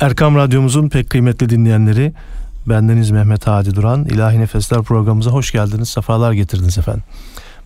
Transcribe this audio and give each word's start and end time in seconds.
Erkam 0.00 0.36
Radyomuzun 0.36 0.88
pek 0.88 1.10
kıymetli 1.10 1.48
dinleyenleri, 1.48 2.12
bendeniz 2.66 3.10
Mehmet 3.10 3.46
Hadi 3.46 3.74
Duran. 3.74 4.04
İlahi 4.04 4.40
Nefesler 4.40 4.82
programımıza 4.82 5.30
hoş 5.30 5.52
geldiniz, 5.52 5.88
sefalar 5.88 6.32
getirdiniz 6.32 6.78
efendim. 6.78 7.02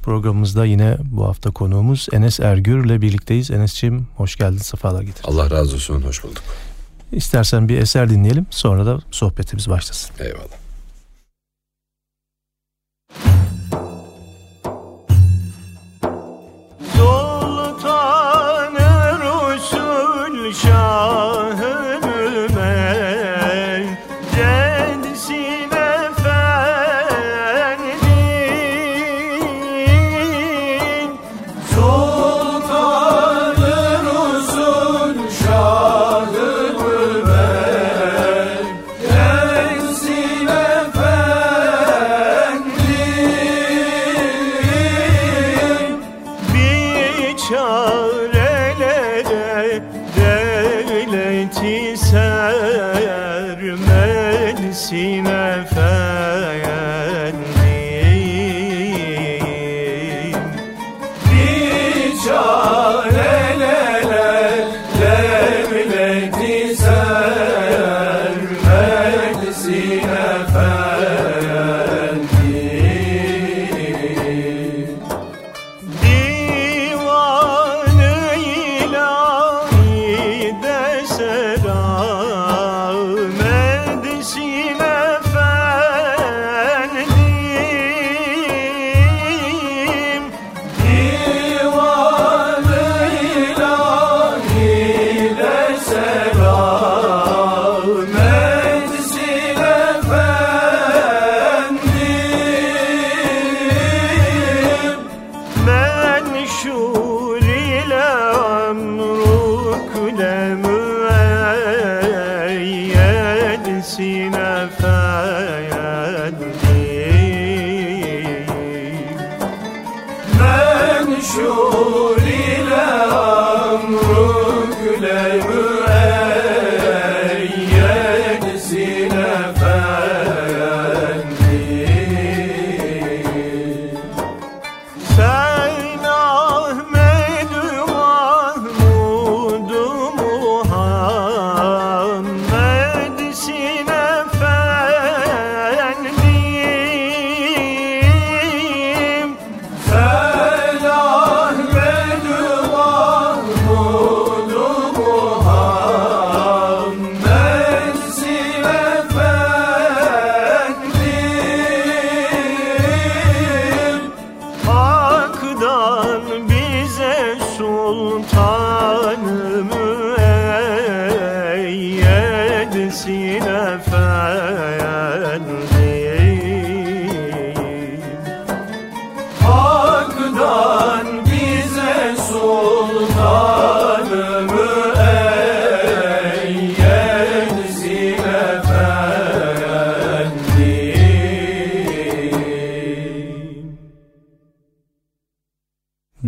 Programımızda 0.02 0.64
yine 0.64 0.96
bu 1.04 1.26
hafta 1.26 1.50
konuğumuz 1.50 2.08
Enes 2.12 2.40
Ergür 2.40 2.84
ile 2.84 3.00
birlikteyiz. 3.00 3.50
Enes'ciğim 3.50 4.06
hoş 4.16 4.37
geldin, 4.37 4.58
sefalar 4.58 5.03
getirdin. 5.03 5.29
Allah 5.29 5.50
razı 5.50 5.74
olsun, 5.74 6.03
hoş 6.03 6.24
bulduk. 6.24 6.42
İstersen 7.12 7.68
bir 7.68 7.79
eser 7.79 8.10
dinleyelim, 8.10 8.46
sonra 8.50 8.86
da 8.86 9.00
sohbetimiz 9.10 9.68
başlasın. 9.68 10.10
Eyvallah. 10.18 10.61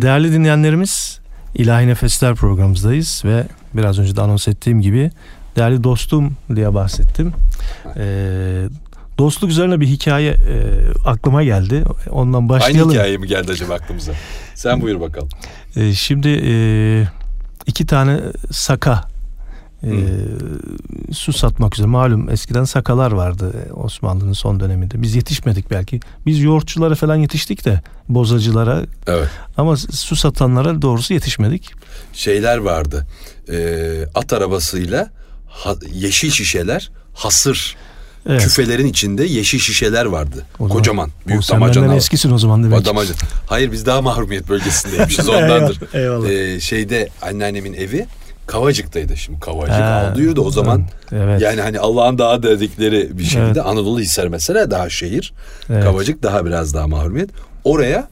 Değerli 0.05 0.31
dinleyenlerimiz 0.33 1.19
İlahi 1.55 1.87
Nefesler 1.87 2.35
programımızdayız 2.35 3.21
ve 3.25 3.43
biraz 3.73 3.99
önce 3.99 4.15
de 4.15 4.21
anons 4.21 4.47
ettiğim 4.47 4.81
gibi 4.81 5.11
değerli 5.55 5.83
dostum 5.83 6.37
diye 6.55 6.73
bahsettim. 6.73 7.33
Ee, 7.97 8.63
dostluk 9.17 9.51
üzerine 9.51 9.79
bir 9.79 9.87
hikaye 9.87 10.31
e, 10.31 10.37
aklıma 11.05 11.43
geldi. 11.43 11.83
Ondan 12.09 12.49
başlayalım. 12.49 12.89
Aynı 12.89 12.99
hikaye 12.99 13.17
mi 13.17 13.27
geldi 13.27 13.51
acaba 13.51 13.73
aklımıza? 13.73 14.11
Sen 14.55 14.81
buyur 14.81 15.01
bakalım. 15.01 15.29
Ee, 15.75 15.93
şimdi 15.93 16.41
e, 16.43 16.53
iki 17.65 17.85
tane 17.85 18.19
saka 18.51 19.03
e, 19.83 19.91
su 21.13 21.33
satmak 21.33 21.75
üzere. 21.75 21.87
Malum 21.87 22.29
eskiden 22.29 22.63
sakalar 22.63 23.11
vardı 23.11 23.53
Osmanlı'nın 23.73 24.33
son 24.33 24.59
döneminde. 24.59 25.01
Biz 25.01 25.15
yetişmedik 25.15 25.71
belki. 25.71 25.99
Biz 26.25 26.39
yoğurtçulara 26.39 26.95
falan 26.95 27.15
yetiştik 27.15 27.65
de 27.65 27.81
bozacılara. 28.09 28.85
Evet. 29.07 29.29
Ama 29.57 29.77
su 29.77 30.15
satanlara 30.15 30.81
doğrusu 30.81 31.13
yetişmedik. 31.13 31.71
Şeyler 32.13 32.57
vardı. 32.57 33.07
E, 33.51 33.57
at 34.15 34.33
arabasıyla 34.33 35.09
ha, 35.47 35.75
yeşil 35.93 36.31
şişeler 36.31 36.91
hasır 37.13 37.75
Evet. 38.29 38.41
Küfelerin 38.41 38.85
içinde 38.85 39.23
yeşil 39.23 39.59
şişeler 39.59 40.05
vardı. 40.05 40.45
O 40.59 40.67
zaman, 40.67 40.77
Kocaman. 40.77 41.09
Büyük 41.27 41.43
o 41.49 41.53
damacana. 41.53 41.95
eskisin 41.95 42.31
o 42.31 42.37
zaman 42.37 42.63
demek. 42.63 42.77
Hayır 43.47 43.71
biz 43.71 43.85
daha 43.85 44.01
mahrumiyet 44.01 44.49
bölgesindeymişiz 44.49 45.29
ondandır. 45.29 45.79
Eyvallah. 45.93 46.29
Ee, 46.29 46.59
şeyde 46.59 47.09
anneannemin 47.21 47.73
evi 47.73 48.05
Kavacık'taydı 48.47 49.17
şimdi 49.17 49.39
Kavacık 49.39 49.81
Aldıyır'da 49.81 50.41
o 50.41 50.51
zaman 50.51 50.83
evet. 51.11 51.41
yani 51.41 51.61
hani 51.61 51.79
Allah'ın 51.79 52.17
dağı 52.17 52.43
dedikleri 52.43 53.17
bir 53.17 53.23
şekilde 53.23 53.43
evet. 53.43 53.65
Anadolu 53.65 53.99
Hisar 53.99 54.27
mesela 54.27 54.71
daha 54.71 54.89
şehir. 54.89 55.33
Evet. 55.69 55.83
Kavacık 55.83 56.23
daha 56.23 56.45
biraz 56.45 56.73
daha 56.73 56.87
mahrumiyet. 56.87 57.29
Oraya 57.63 58.07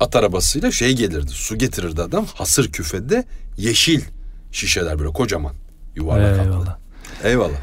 at 0.00 0.16
arabasıyla 0.16 0.70
şey 0.72 0.92
gelirdi 0.92 1.30
su 1.30 1.56
getirirdi 1.58 2.02
adam 2.02 2.26
hasır 2.34 2.72
küfede 2.72 3.24
yeşil 3.56 4.00
şişeler 4.52 4.98
böyle 4.98 5.12
kocaman 5.12 5.54
yuvarlak 5.94 6.46
Eyvallah. 6.46 6.76
Eyvallah. 7.24 7.58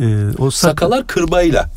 Ee, 0.00 0.28
o 0.38 0.50
sak- 0.50 0.70
Sakalar 0.70 1.06
kırbayla. 1.06 1.70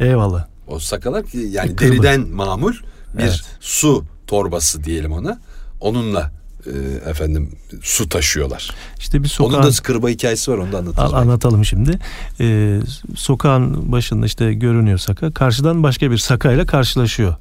Eyvallah. 0.00 0.46
O 0.68 0.78
sakalar 0.78 1.24
yani 1.50 1.72
e, 1.72 1.78
deriden 1.78 2.20
mamul 2.20 2.72
bir 3.14 3.22
evet. 3.22 3.40
su 3.60 4.04
torbası 4.26 4.84
diyelim 4.84 5.12
ona. 5.12 5.38
Onunla 5.80 6.32
e, 6.66 7.08
efendim 7.10 7.50
su 7.82 8.08
taşıyorlar. 8.08 8.70
İşte 8.98 9.22
bir 9.22 9.28
sokağın... 9.28 9.62
Onun 9.62 9.72
da 9.72 9.82
kırba 9.82 10.08
hikayesi 10.08 10.50
var 10.50 10.58
onu 10.58 10.72
da 10.72 10.78
anlatalım. 10.78 11.14
Anlatalım 11.14 11.64
şimdi. 11.64 11.98
Ee, 12.40 12.80
sokağın 13.16 13.92
başında 13.92 14.26
işte 14.26 14.54
görünüyor 14.54 14.98
saka. 14.98 15.32
Karşıdan 15.32 15.82
başka 15.82 16.10
bir 16.10 16.18
sakayla 16.18 16.66
karşılaşıyor. 16.66 17.34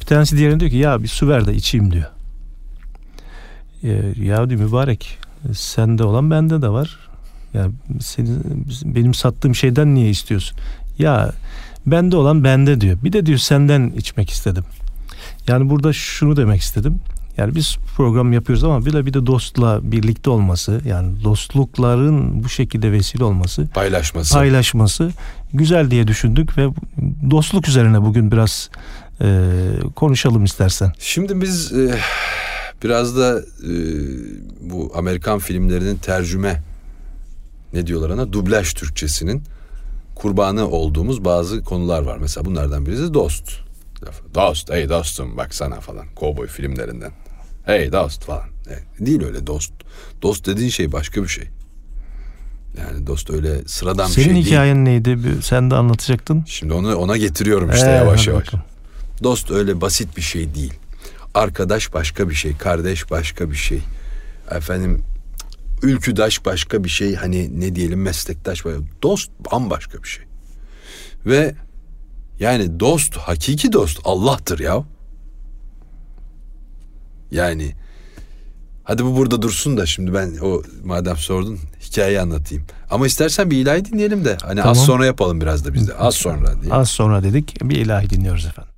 Bir 0.00 0.06
tanesi 0.06 0.36
diğerine 0.36 0.60
diyor 0.60 0.70
ki 0.70 0.76
ya 0.76 1.02
bir 1.02 1.08
su 1.08 1.28
ver 1.28 1.46
de 1.46 1.54
içeyim 1.54 1.92
diyor. 1.92 2.10
Ee, 3.84 3.88
ya 4.22 4.50
diyor 4.50 4.60
mübarek 4.60 5.18
sende 5.54 6.04
olan 6.04 6.30
bende 6.30 6.62
de 6.62 6.68
var. 6.68 6.98
Ya 7.54 7.68
seni, 8.00 8.28
benim 8.84 9.14
sattığım 9.14 9.54
şeyden 9.54 9.94
niye 9.94 10.10
istiyorsun? 10.10 10.58
Ya 10.98 11.32
bende 11.86 12.16
olan 12.16 12.44
bende 12.44 12.80
diyor. 12.80 12.98
Bir 13.04 13.12
de 13.12 13.26
diyor 13.26 13.38
senden 13.38 13.92
içmek 13.96 14.30
istedim. 14.30 14.64
Yani 15.48 15.70
burada 15.70 15.92
şunu 15.92 16.36
demek 16.36 16.60
istedim. 16.60 17.00
Yani 17.36 17.54
biz 17.54 17.76
program 17.96 18.32
yapıyoruz 18.32 18.64
ama 18.64 18.86
bir 18.86 18.92
de 18.92 19.06
bir 19.06 19.14
de 19.14 19.26
dostla 19.26 19.80
birlikte 19.82 20.30
olması 20.30 20.80
yani 20.84 21.24
dostlukların 21.24 22.44
bu 22.44 22.48
şekilde 22.48 22.92
vesile 22.92 23.24
olması 23.24 23.66
paylaşması 23.74 24.34
paylaşması 24.34 25.10
güzel 25.52 25.90
diye 25.90 26.08
düşündük 26.08 26.58
ve 26.58 26.68
dostluk 27.30 27.68
üzerine 27.68 28.02
bugün 28.02 28.32
biraz 28.32 28.70
e, 29.20 29.50
konuşalım 29.96 30.44
istersen. 30.44 30.92
Şimdi 30.98 31.40
biz 31.40 31.72
e, 31.72 31.98
biraz 32.84 33.16
da 33.16 33.40
e, 33.40 33.72
bu 34.60 34.92
Amerikan 34.94 35.38
filmlerinin 35.38 35.96
tercüme 35.96 36.62
ne 37.72 37.86
diyorlar 37.86 38.10
ona 38.10 38.32
dublaj 38.32 38.74
Türkçesinin 38.74 39.42
kurbanı 40.14 40.68
olduğumuz 40.68 41.24
bazı 41.24 41.64
konular 41.64 42.02
var. 42.02 42.18
Mesela 42.20 42.44
bunlardan 42.44 42.86
birisi 42.86 43.14
dost. 43.14 43.50
Dost, 44.34 44.70
hey 44.70 44.88
dostum 44.88 45.36
baksana 45.36 45.80
falan. 45.80 46.06
Kovboy 46.16 46.46
filmlerinden. 46.46 47.12
Hey 47.66 47.92
dost 47.92 48.24
falan. 48.24 48.44
Değil 49.00 49.24
öyle 49.24 49.46
dost. 49.46 49.72
Dost 50.22 50.46
dediğin 50.46 50.70
şey 50.70 50.92
başka 50.92 51.22
bir 51.22 51.28
şey. 51.28 51.44
Yani 52.78 53.06
dost 53.06 53.30
öyle 53.30 53.62
sıradan 53.66 54.06
Senin 54.06 54.16
bir 54.16 54.22
şey 54.22 54.24
değil. 54.24 54.44
Senin 54.44 54.56
hikayen 54.56 54.84
neydi? 54.84 55.18
Sen 55.42 55.70
de 55.70 55.74
anlatacaktın. 55.74 56.44
Şimdi 56.46 56.72
onu 56.72 56.96
ona 56.96 57.16
getiriyorum 57.16 57.70
işte 57.70 57.86
ee, 57.86 57.94
yavaş 57.94 58.26
yavaş. 58.26 58.46
Bakalım. 58.46 58.64
Dost 59.22 59.50
öyle 59.50 59.80
basit 59.80 60.16
bir 60.16 60.22
şey 60.22 60.54
değil. 60.54 60.74
Arkadaş 61.34 61.94
başka 61.94 62.30
bir 62.30 62.34
şey, 62.34 62.56
kardeş 62.56 63.10
başka 63.10 63.50
bir 63.50 63.56
şey. 63.56 63.80
Efendim 64.50 65.02
ülküdaş 65.82 66.44
başka 66.44 66.84
bir 66.84 66.88
şey. 66.88 67.14
Hani 67.14 67.60
ne 67.60 67.74
diyelim 67.74 68.02
meslektaş 68.02 68.64
başka. 68.64 68.80
Dost 69.02 69.30
bambaşka 69.52 70.02
bir 70.02 70.08
şey. 70.08 70.24
Ve 71.26 71.54
yani 72.40 72.80
dost, 72.80 73.16
hakiki 73.16 73.72
dost 73.72 74.00
Allah'tır 74.04 74.58
ya. 74.58 74.84
Yani 77.30 77.72
hadi 78.84 79.04
bu 79.04 79.16
burada 79.16 79.42
dursun 79.42 79.76
da 79.76 79.86
şimdi 79.86 80.14
ben 80.14 80.36
o 80.42 80.62
madem 80.84 81.16
sordun 81.16 81.58
hikayeyi 81.80 82.20
anlatayım. 82.20 82.64
Ama 82.90 83.06
istersen 83.06 83.50
bir 83.50 83.56
ilahi 83.56 83.84
dinleyelim 83.84 84.24
de 84.24 84.36
hani 84.42 84.60
tamam. 84.60 84.70
az 84.70 84.84
sonra 84.84 85.06
yapalım 85.06 85.40
biraz 85.40 85.64
da 85.64 85.74
biz 85.74 85.88
de. 85.88 85.94
Az 85.94 86.14
sonra 86.14 86.62
diye. 86.62 86.72
Az 86.72 86.90
sonra 86.90 87.22
dedik. 87.22 87.56
Bir 87.62 87.76
ilahi 87.76 88.10
dinliyoruz 88.10 88.46
efendim. 88.46 88.75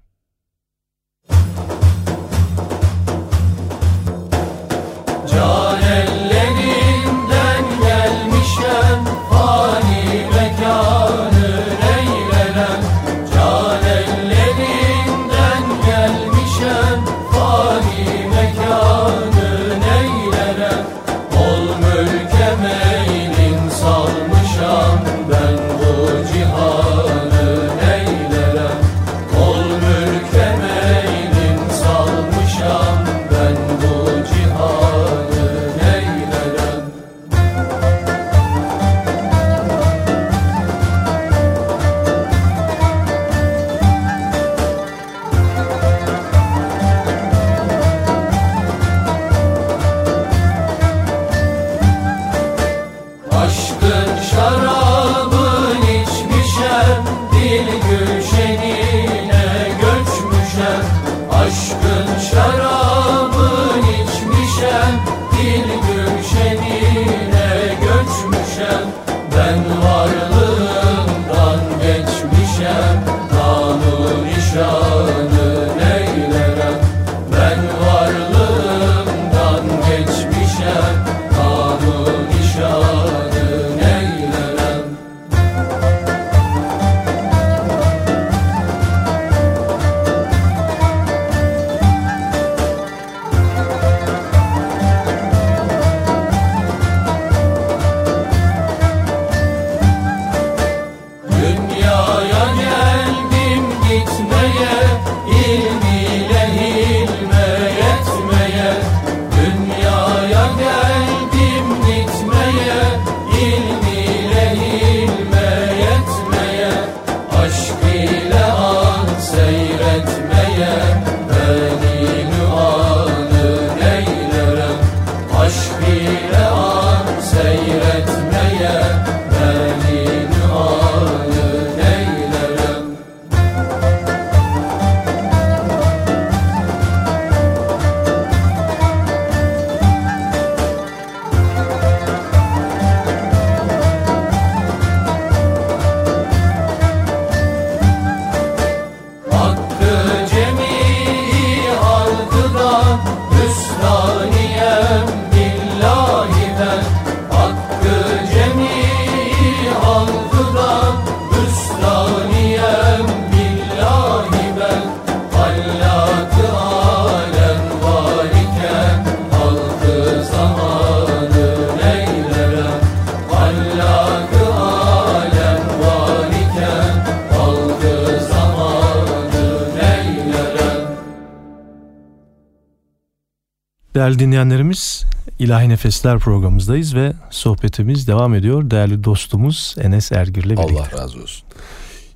Değerli 183.99 184.19
dinleyenlerimiz 184.19 185.05
İlahi 185.39 185.69
Nefesler 185.69 186.19
programımızdayız 186.19 186.95
ve 186.95 187.13
sohbetimiz 187.31 188.09
devam 188.09 188.35
ediyor. 188.35 188.71
Değerli 188.71 189.05
dostumuz 189.05 189.77
Enes 189.79 190.13
Ergir'le 190.13 190.45
birlikte. 190.45 190.63
Allah 190.63 190.91
razı 190.93 191.23
olsun. 191.23 191.49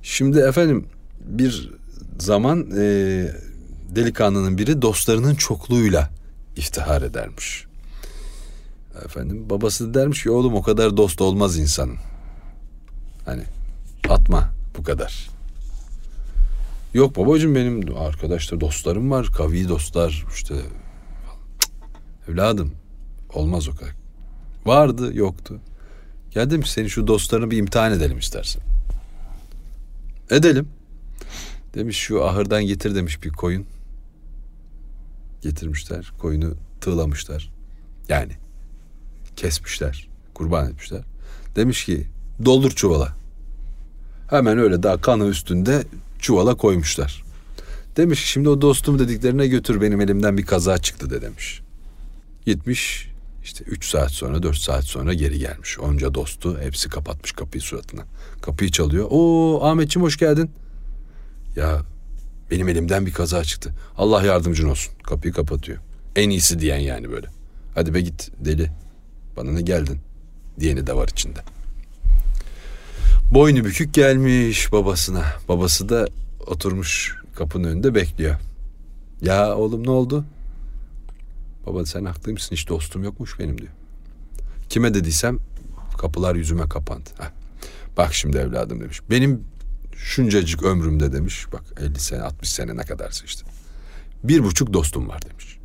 Şimdi 0.03 0.39
efendim 0.39 0.85
bir 1.25 1.71
zaman 2.19 2.67
e, 2.71 2.85
delikanlının 3.95 4.57
biri 4.57 4.81
dostlarının 4.81 5.35
çokluğuyla 5.35 6.09
iftihar 6.55 7.01
edermiş. 7.01 7.65
Efendim 9.05 9.45
babası 9.49 9.93
dermiş 9.93 10.23
ki 10.23 10.31
oğlum 10.31 10.55
o 10.55 10.61
kadar 10.61 10.97
dost 10.97 11.21
olmaz 11.21 11.57
insanın. 11.57 11.97
Hani 13.25 13.43
atma 14.09 14.49
bu 14.77 14.83
kadar. 14.83 15.29
Yok 16.93 17.17
babacığım 17.17 17.55
benim 17.55 17.97
arkadaşlar 17.97 18.61
dostlarım 18.61 19.11
var 19.11 19.27
kavi 19.37 19.69
dostlar 19.69 20.25
işte 20.33 20.55
Evladım 22.29 22.71
olmaz 23.33 23.67
o 23.67 23.75
kadar. 23.75 23.95
Vardı 24.65 25.11
yoktu. 25.13 25.59
Ya 26.35 26.51
demiş 26.51 26.71
senin 26.71 26.87
şu 26.87 27.07
dostlarını 27.07 27.51
bir 27.51 27.57
imtihan 27.57 27.91
edelim 27.91 28.17
istersen. 28.17 28.61
Edelim. 30.29 30.67
Demiş 31.73 31.97
şu 31.97 32.25
ahırdan 32.25 32.63
getir 32.63 32.95
demiş 32.95 33.23
bir 33.23 33.29
koyun. 33.29 33.65
Getirmişler. 35.41 36.11
Koyunu 36.19 36.53
tığlamışlar. 36.81 37.51
Yani 38.09 38.33
kesmişler. 39.35 40.07
Kurban 40.33 40.69
etmişler. 40.69 41.01
Demiş 41.55 41.85
ki 41.85 42.07
doldur 42.45 42.71
çuvala. 42.71 43.15
Hemen 44.29 44.57
öyle 44.57 44.83
daha 44.83 45.01
kanı 45.01 45.25
üstünde 45.25 45.83
çuvala 46.19 46.55
koymuşlar. 46.55 47.23
Demiş 47.97 48.21
ki 48.21 48.27
şimdi 48.27 48.49
o 48.49 48.61
dostum 48.61 48.99
dediklerine 48.99 49.47
götür 49.47 49.81
benim 49.81 50.01
elimden 50.01 50.37
bir 50.37 50.45
kaza 50.45 50.77
çıktı 50.77 51.09
de 51.09 51.21
demiş. 51.21 51.61
Gitmiş 52.45 53.09
işte 53.43 53.63
üç 53.63 53.89
saat 53.89 54.11
sonra 54.11 54.43
dört 54.43 54.57
saat 54.57 54.83
sonra 54.83 55.13
geri 55.13 55.39
gelmiş. 55.39 55.79
Onca 55.79 56.13
dostu 56.13 56.59
hepsi 56.61 56.89
kapatmış 56.89 57.31
kapıyı 57.31 57.61
suratına. 57.61 58.01
Kapıyı 58.41 58.71
çalıyor. 58.71 59.07
Oo 59.09 59.61
Ahmetciğim 59.63 60.05
hoş 60.05 60.17
geldin. 60.17 60.51
Ya 61.55 61.81
benim 62.51 62.69
elimden 62.69 63.05
bir 63.05 63.13
kaza 63.13 63.43
çıktı. 63.43 63.73
Allah 63.97 64.23
yardımcın 64.23 64.69
olsun. 64.69 64.93
Kapıyı 65.03 65.33
kapatıyor. 65.33 65.77
En 66.15 66.29
iyisi 66.29 66.59
diyen 66.59 66.79
yani 66.79 67.11
böyle. 67.11 67.27
Hadi 67.75 67.93
be 67.93 68.01
git 68.01 68.31
deli. 68.39 68.71
Bana 69.37 69.51
ne 69.51 69.61
geldin? 69.61 69.99
Diyeni 70.59 70.87
de 70.87 70.95
var 70.95 71.07
içinde. 71.07 71.39
Boynu 73.31 73.65
bükük 73.65 73.93
gelmiş 73.93 74.71
babasına. 74.71 75.23
Babası 75.49 75.89
da 75.89 76.07
oturmuş 76.47 77.15
kapının 77.35 77.67
önünde 77.67 77.95
bekliyor. 77.95 78.35
Ya 79.21 79.55
oğlum 79.55 79.87
ne 79.87 79.91
oldu? 79.91 80.25
Baba 81.65 81.85
sen 81.85 82.05
haklıymışsın 82.05 82.55
hiç 82.55 82.69
dostum 82.69 83.03
yokmuş 83.03 83.39
benim 83.39 83.57
diyor. 83.57 83.71
Kime 84.69 84.93
dediysem 84.93 85.39
kapılar 85.97 86.35
yüzüme 86.35 86.69
kapandı. 86.69 87.09
Heh. 87.19 87.31
Bak 87.97 88.13
şimdi 88.13 88.37
evladım 88.37 88.79
demiş. 88.79 89.01
Benim 89.09 89.43
şuncacık 89.95 90.63
ömrümde 90.63 91.13
demiş. 91.13 91.45
Bak 91.53 91.63
50 91.79 91.99
sene 91.99 92.21
60 92.21 92.49
sene 92.49 92.77
ne 92.77 92.81
kadarsa 92.81 93.25
işte. 93.25 93.45
Bir 94.23 94.43
buçuk 94.43 94.73
dostum 94.73 95.09
var 95.09 95.21
demiş. 95.29 95.57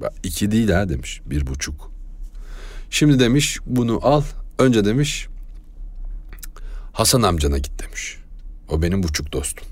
Bak 0.00 0.12
iki 0.22 0.50
değil 0.50 0.70
ha 0.70 0.88
demiş. 0.88 1.22
Bir 1.26 1.46
buçuk. 1.46 1.92
Şimdi 2.90 3.18
demiş 3.18 3.58
bunu 3.66 4.00
al. 4.02 4.22
Önce 4.58 4.84
demiş 4.84 5.28
Hasan 6.92 7.22
amcana 7.22 7.58
git 7.58 7.82
demiş. 7.82 8.18
O 8.68 8.82
benim 8.82 9.02
buçuk 9.02 9.32
dostum. 9.32 9.68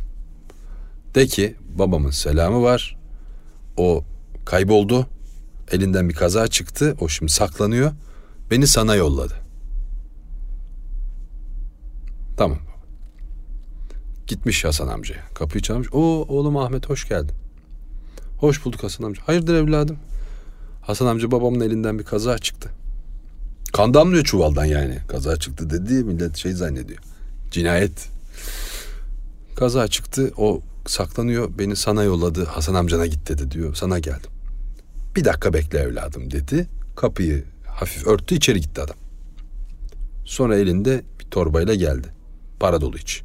De 1.14 1.26
ki 1.26 1.56
babamın 1.78 2.10
selamı 2.10 2.62
var. 2.62 2.96
O 3.76 4.04
kayboldu. 4.44 5.06
Elinden 5.70 6.08
bir 6.08 6.14
kaza 6.14 6.48
çıktı. 6.48 6.96
O 7.00 7.08
şimdi 7.08 7.32
saklanıyor. 7.32 7.92
Beni 8.50 8.66
sana 8.66 8.94
yolladı. 8.94 9.34
Tamam. 12.36 12.58
Gitmiş 14.26 14.64
Hasan 14.64 14.88
amcaya. 14.88 15.20
Kapıyı 15.34 15.62
çalmış. 15.62 15.88
O 15.92 15.98
oğlum 16.28 16.56
Ahmet 16.56 16.88
hoş 16.88 17.08
geldin. 17.08 17.34
Hoş 18.38 18.64
bulduk 18.64 18.82
Hasan 18.82 19.04
amca. 19.04 19.22
Hayırdır 19.26 19.54
evladım? 19.54 19.96
Hasan 20.82 21.06
amca 21.06 21.30
babamın 21.30 21.60
elinden 21.60 21.98
bir 21.98 22.04
kaza 22.04 22.38
çıktı. 22.38 22.70
Kan 23.72 23.94
damlıyor 23.94 24.24
çuvaldan 24.24 24.64
yani. 24.64 24.98
Kaza 25.08 25.36
çıktı 25.36 25.70
dedi 25.70 26.04
millet 26.04 26.36
şey 26.36 26.52
zannediyor. 26.52 26.98
Cinayet. 27.50 28.08
Kaza 29.56 29.88
çıktı. 29.88 30.32
O 30.36 30.60
saklanıyor. 30.86 31.58
Beni 31.58 31.76
sana 31.76 32.02
yolladı. 32.02 32.44
Hasan 32.44 32.74
amcana 32.74 33.06
git 33.06 33.28
dedi 33.28 33.50
diyor. 33.50 33.74
Sana 33.74 33.98
geldim. 33.98 34.30
Bir 35.16 35.24
dakika 35.24 35.52
bekle 35.52 35.78
evladım 35.78 36.30
dedi. 36.30 36.66
Kapıyı 36.96 37.44
hafif 37.66 38.06
örttü 38.06 38.34
içeri 38.34 38.60
gitti 38.60 38.80
adam. 38.80 38.96
Sonra 40.24 40.56
elinde 40.56 41.04
bir 41.20 41.24
torbayla 41.24 41.74
geldi. 41.74 42.08
Para 42.60 42.80
dolu 42.80 42.96
iç. 42.96 43.22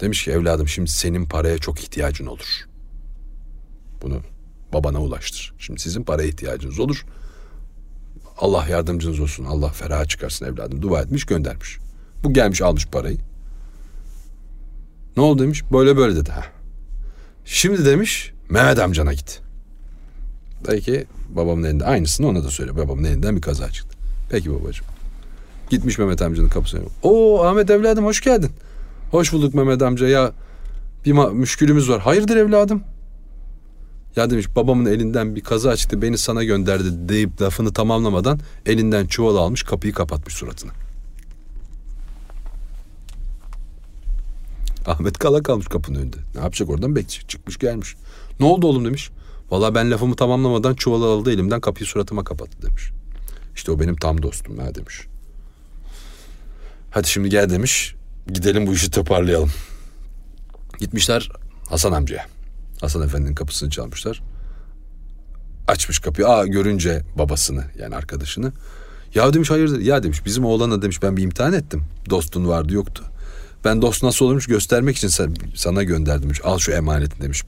Demiş 0.00 0.24
ki 0.24 0.30
evladım 0.30 0.68
şimdi 0.68 0.90
senin 0.90 1.24
paraya 1.24 1.58
çok 1.58 1.80
ihtiyacın 1.80 2.26
olur. 2.26 2.66
Bunu 4.02 4.20
babana 4.72 5.02
ulaştır. 5.02 5.54
Şimdi 5.58 5.80
sizin 5.80 6.02
paraya 6.02 6.28
ihtiyacınız 6.28 6.80
olur. 6.80 7.04
Allah 8.38 8.66
yardımcınız 8.68 9.20
olsun. 9.20 9.44
Allah 9.44 9.68
feraha 9.68 10.04
çıkarsın 10.04 10.44
evladım. 10.46 10.82
Dua 10.82 11.00
etmiş 11.00 11.24
göndermiş. 11.24 11.78
Bu 12.24 12.32
gelmiş 12.32 12.62
almış 12.62 12.86
parayı. 12.86 13.18
Ne 15.16 15.22
oldu 15.22 15.42
demiş. 15.42 15.64
Böyle 15.72 15.96
böyle 15.96 16.16
dedi. 16.16 16.30
Ha. 16.30 16.44
Şimdi 17.44 17.84
demiş 17.84 18.32
Mehmet 18.50 18.78
amcana 18.78 19.12
git. 19.12 19.40
Belki 20.68 21.06
babamın 21.28 21.64
elinde 21.64 21.84
aynısını 21.84 22.28
ona 22.28 22.44
da 22.44 22.50
söyle. 22.50 22.76
Babamın 22.76 23.04
elinden 23.04 23.36
bir 23.36 23.40
kaza 23.40 23.70
çıktı. 23.70 23.96
Peki 24.30 24.50
babacığım. 24.50 24.86
Gitmiş 25.70 25.98
Mehmet 25.98 26.22
amcanın 26.22 26.48
kapısına. 26.48 26.80
Oo 27.02 27.42
Ahmet 27.42 27.70
evladım 27.70 28.04
hoş 28.04 28.20
geldin. 28.20 28.50
Hoş 29.10 29.32
bulduk 29.32 29.54
Mehmet 29.54 29.82
amca 29.82 30.08
ya. 30.08 30.32
Bir 31.06 31.12
müşkülümüz 31.12 31.90
var. 31.90 32.00
Hayırdır 32.00 32.36
evladım? 32.36 32.82
Ya 34.16 34.30
demiş 34.30 34.56
babamın 34.56 34.86
elinden 34.86 35.36
bir 35.36 35.40
kaza 35.40 35.76
çıktı 35.76 36.02
beni 36.02 36.18
sana 36.18 36.44
gönderdi 36.44 37.08
deyip 37.08 37.42
lafını 37.42 37.72
tamamlamadan 37.72 38.40
elinden 38.66 39.06
çuval 39.06 39.36
almış 39.36 39.62
kapıyı 39.62 39.92
kapatmış 39.92 40.34
suratına. 40.34 40.72
Ahmet 44.86 45.18
kala 45.18 45.42
kalmış 45.42 45.66
kapının 45.66 45.98
önünde. 45.98 46.16
Ne 46.34 46.40
yapacak 46.40 46.70
oradan 46.70 46.96
bekçi 46.96 47.26
çıkmış 47.26 47.58
gelmiş. 47.58 47.96
Ne 48.40 48.46
oldu 48.46 48.66
oğlum 48.66 48.84
demiş. 48.84 49.10
Valla 49.50 49.74
ben 49.74 49.90
lafımı 49.90 50.16
tamamlamadan 50.16 50.74
çuvalı 50.74 51.06
aldı 51.06 51.32
elimden 51.32 51.60
kapıyı 51.60 51.86
suratıma 51.86 52.24
kapattı 52.24 52.62
demiş. 52.62 52.90
İşte 53.54 53.72
o 53.72 53.80
benim 53.80 53.96
tam 53.96 54.22
dostum 54.22 54.58
ha 54.58 54.74
demiş. 54.74 55.06
Hadi 56.90 57.08
şimdi 57.08 57.28
gel 57.28 57.50
demiş. 57.50 57.94
Gidelim 58.32 58.66
bu 58.66 58.72
işi 58.72 58.90
toparlayalım. 58.90 59.50
Gitmişler 60.78 61.30
Hasan 61.68 61.92
amcaya. 61.92 62.26
Hasan 62.80 63.02
Efendi'nin 63.02 63.34
kapısını 63.34 63.70
çalmışlar. 63.70 64.22
Açmış 65.68 65.98
kapıyı. 65.98 66.28
Aa 66.28 66.46
görünce 66.46 67.02
babasını 67.18 67.64
yani 67.78 67.96
arkadaşını. 67.96 68.52
Ya 69.14 69.32
demiş 69.32 69.50
hayırdır? 69.50 69.80
Ya 69.80 70.02
demiş 70.02 70.24
bizim 70.24 70.44
oğlana 70.44 70.82
demiş 70.82 71.02
ben 71.02 71.16
bir 71.16 71.22
imtihan 71.22 71.52
ettim. 71.52 71.84
Dostun 72.10 72.48
vardı 72.48 72.74
yoktu. 72.74 73.04
Ben 73.64 73.82
dost 73.82 74.02
nasıl 74.02 74.24
olurmuş 74.24 74.46
göstermek 74.46 74.96
için 74.96 75.10
sana 75.54 75.82
gönderdim. 75.82 76.32
Al 76.44 76.58
şu 76.58 76.72
emanetin 76.72 77.22
demiş. 77.22 77.42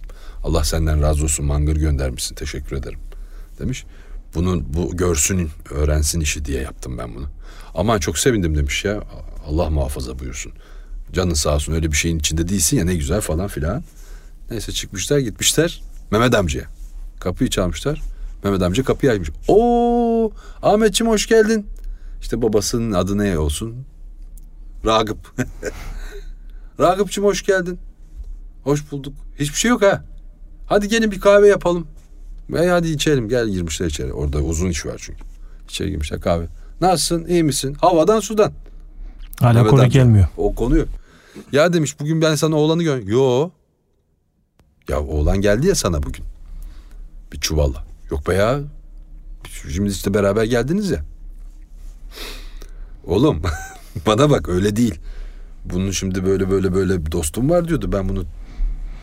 Allah 0.44 0.64
senden 0.64 1.02
razı 1.02 1.24
olsun 1.24 1.46
mangır 1.46 1.76
göndermişsin 1.76 2.34
teşekkür 2.34 2.76
ederim 2.76 2.98
demiş. 3.58 3.84
Bunun 4.34 4.74
bu 4.74 4.96
görsün 4.96 5.50
öğrensin 5.70 6.20
işi 6.20 6.44
diye 6.44 6.62
yaptım 6.62 6.98
ben 6.98 7.14
bunu. 7.14 7.26
Aman 7.74 7.98
çok 7.98 8.18
sevindim 8.18 8.56
demiş 8.56 8.84
ya. 8.84 9.02
Allah 9.46 9.70
muhafaza 9.70 10.18
buyursun. 10.18 10.52
Canın 11.12 11.34
sağ 11.34 11.54
olsun 11.54 11.72
öyle 11.72 11.92
bir 11.92 11.96
şeyin 11.96 12.18
içinde 12.18 12.48
değilsin 12.48 12.76
ya 12.76 12.84
ne 12.84 12.94
güzel 12.94 13.20
falan 13.20 13.48
filan. 13.48 13.84
Neyse 14.50 14.72
çıkmışlar 14.72 15.18
gitmişler 15.18 15.82
Mehmet 16.10 16.34
amcaya. 16.34 16.64
Kapıyı 17.20 17.50
çalmışlar. 17.50 18.02
Mehmet 18.44 18.62
amca 18.62 18.84
kapıyı 18.84 19.12
açmış. 19.12 19.30
Oo 19.48 20.32
Ahmetçim 20.62 21.06
hoş 21.08 21.26
geldin. 21.26 21.66
İşte 22.20 22.42
babasının 22.42 22.92
adı 22.92 23.18
ne 23.18 23.38
olsun? 23.38 23.86
Ragıp. 24.86 25.18
Ragıpçım 26.82 27.24
hoş 27.24 27.42
geldin. 27.42 27.78
Hoş 28.64 28.92
bulduk. 28.92 29.14
Hiçbir 29.38 29.56
şey 29.56 29.68
yok 29.68 29.82
ha. 29.82 30.04
Hadi 30.66 30.88
gelin 30.88 31.10
bir 31.10 31.20
kahve 31.20 31.48
yapalım. 31.48 31.86
E 32.56 32.66
hadi 32.66 32.88
içelim. 32.88 33.28
Gel 33.28 33.48
girmişler 33.48 33.86
içeri. 33.86 34.12
Orada 34.12 34.38
uzun 34.38 34.68
iş 34.68 34.86
var 34.86 34.94
çünkü. 35.04 35.24
İçeri 35.68 35.90
girmişler 35.90 36.20
kahve. 36.20 36.46
Nasılsın? 36.80 37.26
İyi 37.26 37.42
misin? 37.42 37.74
Havadan 37.80 38.20
sudan. 38.20 38.52
Hala 39.40 39.52
Mehmet 39.52 39.70
konu 39.70 39.82
amca, 39.82 40.00
gelmiyor. 40.00 40.26
O 40.36 40.54
konuyu. 40.54 40.86
Ya 41.52 41.72
demiş 41.72 42.00
bugün 42.00 42.22
ben 42.22 42.34
sana 42.34 42.56
oğlanı 42.56 42.82
gör. 42.82 43.02
Yo. 43.02 43.50
Ya 44.88 45.00
oğlan 45.00 45.40
geldi 45.40 45.66
ya 45.66 45.74
sana 45.74 46.02
bugün. 46.02 46.24
Bir 47.32 47.40
çuvalla. 47.40 47.84
Yok 48.10 48.28
be 48.28 48.34
ya. 48.34 48.60
Şimdi 49.72 49.90
işte 49.90 50.14
beraber 50.14 50.44
geldiniz 50.44 50.90
ya. 50.90 51.04
Oğlum 53.06 53.42
bana 54.06 54.30
bak 54.30 54.48
öyle 54.48 54.76
değil. 54.76 55.00
Bunun 55.64 55.90
şimdi 55.90 56.26
böyle 56.26 56.50
böyle 56.50 56.74
böyle 56.74 57.06
bir 57.06 57.12
dostum 57.12 57.50
var 57.50 57.68
diyordu. 57.68 57.92
Ben 57.92 58.08
bunu 58.08 58.24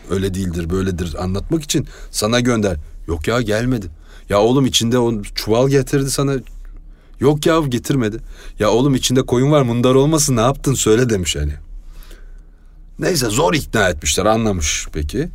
öyle 0.10 0.34
değildir 0.34 0.70
böyledir 0.70 1.16
anlatmak 1.24 1.64
için 1.64 1.88
sana 2.12 2.40
gönder. 2.40 2.78
Yok 3.08 3.28
ya 3.28 3.42
gelmedi. 3.42 3.88
Ya 4.30 4.40
oğlum 4.42 4.66
içinde 4.66 5.00
o 5.00 5.22
çuval 5.24 5.70
getirdi 5.70 6.12
sana. 6.12 6.34
Yok 7.20 7.46
ya 7.46 7.60
getirmedi. 7.60 8.18
Ya 8.60 8.70
oğlum 8.70 8.96
içinde 8.96 9.22
koyun 9.22 9.52
var 9.52 9.62
mundar 9.62 9.96
olmasın 9.96 10.36
ne 10.36 10.42
yaptın 10.42 10.74
söyle 10.74 11.10
demiş 11.10 11.36
hani. 11.36 11.54
Neyse 13.00 13.30
zor 13.30 13.54
ikna 13.54 13.90
etmişler 13.90 14.26
anlamış 14.26 14.88
peki. 14.94 15.30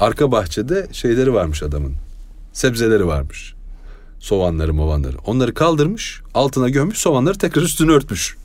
Arka 0.00 0.32
bahçede 0.32 0.88
şeyleri 0.92 1.34
varmış 1.34 1.62
adamın. 1.62 1.94
Sebzeleri 2.52 3.06
varmış. 3.06 3.54
Soğanları 4.18 4.74
movanları. 4.74 5.18
Onları 5.26 5.54
kaldırmış 5.54 6.20
altına 6.34 6.68
gömmüş 6.68 6.98
soğanları 6.98 7.38
tekrar 7.38 7.62
üstüne 7.62 7.90
örtmüş. 7.90 8.36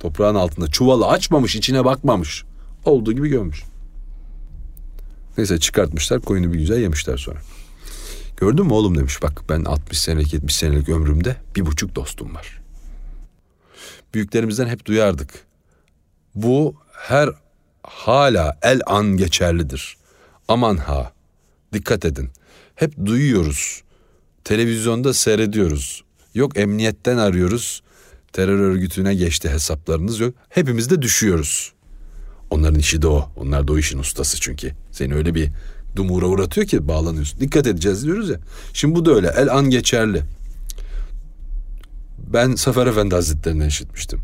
Toprağın 0.00 0.34
altında 0.34 0.66
çuvalı 0.66 1.06
açmamış 1.06 1.56
içine 1.56 1.84
bakmamış. 1.84 2.44
Olduğu 2.84 3.12
gibi 3.12 3.28
gömmüş. 3.28 3.62
Neyse 5.38 5.58
çıkartmışlar 5.58 6.20
koyunu 6.20 6.52
bir 6.52 6.58
güzel 6.58 6.80
yemişler 6.80 7.16
sonra. 7.16 7.38
Gördün 8.36 8.66
mü 8.66 8.72
oğlum 8.72 8.98
demiş 8.98 9.22
bak 9.22 9.42
ben 9.48 9.64
60 9.64 10.00
senelik 10.00 10.32
70 10.32 10.56
senelik 10.56 10.88
ömrümde 10.88 11.36
bir 11.56 11.66
buçuk 11.66 11.94
dostum 11.94 12.34
var. 12.34 12.60
büyüklerimizden 14.14 14.68
hep 14.68 14.86
duyardık. 14.86 15.46
Bu 16.34 16.74
her 16.92 17.30
hala 17.82 18.58
el 18.62 18.80
an 18.86 19.16
geçerlidir. 19.16 19.96
Aman 20.48 20.76
ha 20.76 21.12
dikkat 21.72 22.04
edin. 22.04 22.30
Hep 22.74 23.06
duyuyoruz. 23.06 23.82
Televizyonda 24.44 25.14
seyrediyoruz. 25.14 26.04
Yok 26.34 26.58
emniyetten 26.58 27.16
arıyoruz. 27.16 27.82
Terör 28.32 28.58
örgütüne 28.58 29.14
geçti 29.14 29.48
hesaplarınız 29.48 30.20
yok. 30.20 30.34
Hepimiz 30.48 30.90
de 30.90 31.02
düşüyoruz. 31.02 31.72
Onların 32.50 32.78
işi 32.78 33.02
de 33.02 33.06
o. 33.06 33.28
Onlar 33.36 33.68
da 33.68 33.72
o 33.72 33.78
işin 33.78 33.98
ustası 33.98 34.40
çünkü. 34.40 34.72
Seni 34.90 35.14
öyle 35.14 35.34
bir 35.34 35.50
dumura 35.96 36.26
uğratıyor 36.26 36.66
ki 36.66 36.88
bağlanıyorsun. 36.88 37.40
Dikkat 37.40 37.66
edeceğiz 37.66 38.04
diyoruz 38.04 38.30
ya. 38.30 38.36
Şimdi 38.72 38.94
bu 38.94 39.04
da 39.04 39.12
öyle. 39.12 39.32
El 39.36 39.54
an 39.54 39.70
geçerli. 39.70 40.22
Ben 42.18 42.54
Zafer 42.54 42.86
Efendi 42.86 43.14
Hazretlerinden 43.14 43.68
işitmiştim. 43.68 44.20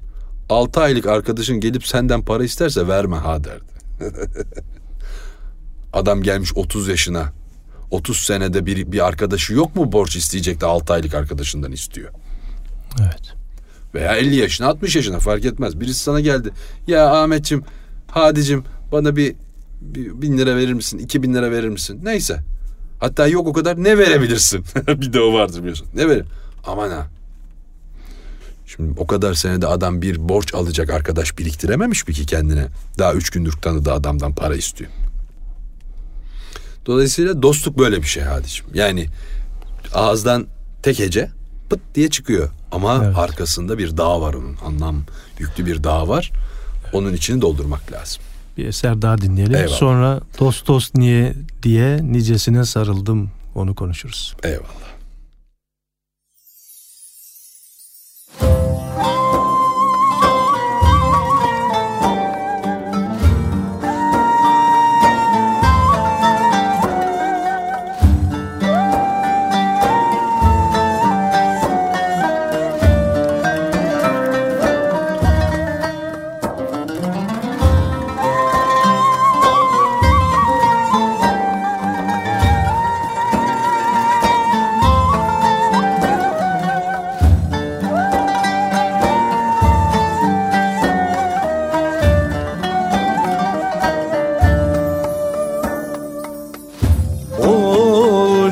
Altı 0.49 0.81
aylık 0.81 1.07
arkadaşın 1.07 1.61
gelip 1.61 1.87
senden 1.87 2.25
para 2.25 2.45
isterse 2.45 2.89
verme 2.89 3.17
ha 3.17 3.45
derdi. 3.45 3.75
Adam 5.93 6.23
gelmiş 6.23 6.57
30 6.57 6.89
yaşına. 6.89 7.33
30 7.91 8.17
senede 8.17 8.67
bir, 8.67 8.93
bir 8.93 9.07
arkadaşı 9.07 9.53
yok 9.53 9.77
mu 9.77 9.93
borç 9.93 10.17
isteyecek 10.17 10.61
de 10.61 10.67
6 10.67 10.93
aylık 10.93 11.15
arkadaşından 11.15 11.73
istiyor. 11.73 12.11
Evet. 13.01 13.44
Veya 13.95 14.17
50 14.17 14.37
yaşına 14.37 14.67
60 14.67 14.97
yaşına 14.97 15.19
fark 15.19 15.45
etmez. 15.45 15.81
Birisi 15.81 16.01
sana 16.01 16.21
geldi. 16.21 16.51
Ya 16.87 17.23
Ahmetçim, 17.23 17.65
Hadicim 18.11 18.65
bana 18.93 19.17
bir, 19.17 19.35
bir 19.81 20.23
bin 20.23 20.39
lira 20.39 20.57
verir 20.57 20.73
misin? 20.73 20.99
iki 20.99 21.23
bin 21.23 21.35
lira 21.35 21.51
verir 21.51 21.69
misin? 21.69 22.01
Neyse. 22.05 22.41
Hatta 23.01 23.27
yok 23.27 23.47
o 23.47 23.53
kadar 23.53 23.85
ne 23.85 23.99
verebilirsin? 23.99 24.65
bir 24.89 25.13
de 25.13 25.21
o 25.21 25.33
vardır 25.35 25.59
biliyorsun. 25.59 25.87
Ne 25.95 26.09
verir? 26.09 26.25
Aman 26.67 26.91
ha. 26.91 27.07
Şimdi 28.67 29.01
o 29.01 29.07
kadar 29.07 29.35
senede 29.35 29.67
adam 29.67 30.03
bir 30.03 30.29
borç 30.29 30.55
alacak 30.55 30.91
arkadaş 30.91 31.39
biriktirememiş 31.39 32.09
mi 32.09 32.15
ki 32.15 32.27
kendine? 32.27 32.67
Daha 32.99 33.15
üç 33.15 33.31
gündür 33.31 33.53
tanıdığı 33.53 33.93
adamdan 33.93 34.35
para 34.35 34.57
istiyor. 34.57 34.91
Dolayısıyla 36.87 37.43
dostluk 37.43 37.79
böyle 37.79 38.03
bir 38.03 38.07
şey 38.07 38.23
hadicim. 38.23 38.67
Yani 38.75 39.07
ağızdan 39.95 40.47
tek 40.83 40.99
hece 40.99 41.31
pıt 41.71 41.81
diye 41.95 42.11
çıkıyor. 42.11 42.51
Ama 42.73 43.05
evet. 43.05 43.19
arkasında 43.19 43.79
bir 43.79 43.97
dağ 43.97 44.21
var 44.21 44.35
onun. 44.35 44.57
Anlam 44.67 45.03
yüklü 45.39 45.67
bir 45.67 45.85
dağ 45.85 46.09
var. 46.09 46.33
Onun 46.93 47.13
içini 47.13 47.43
doldurmak 47.43 47.93
lazım. 47.93 48.23
Bir 48.57 48.67
eser 48.67 49.03
daha 49.03 49.19
dinleyelim. 49.19 49.55
Eyvallah. 49.55 49.77
Sonra 49.77 50.21
dost 50.41 50.67
dost 50.67 50.95
niye 50.95 51.35
diye 51.63 51.99
nicesine 52.13 52.65
sarıldım 52.65 53.31
onu 53.55 53.75
konuşuruz. 53.75 54.35
Eyvallah. 54.43 54.94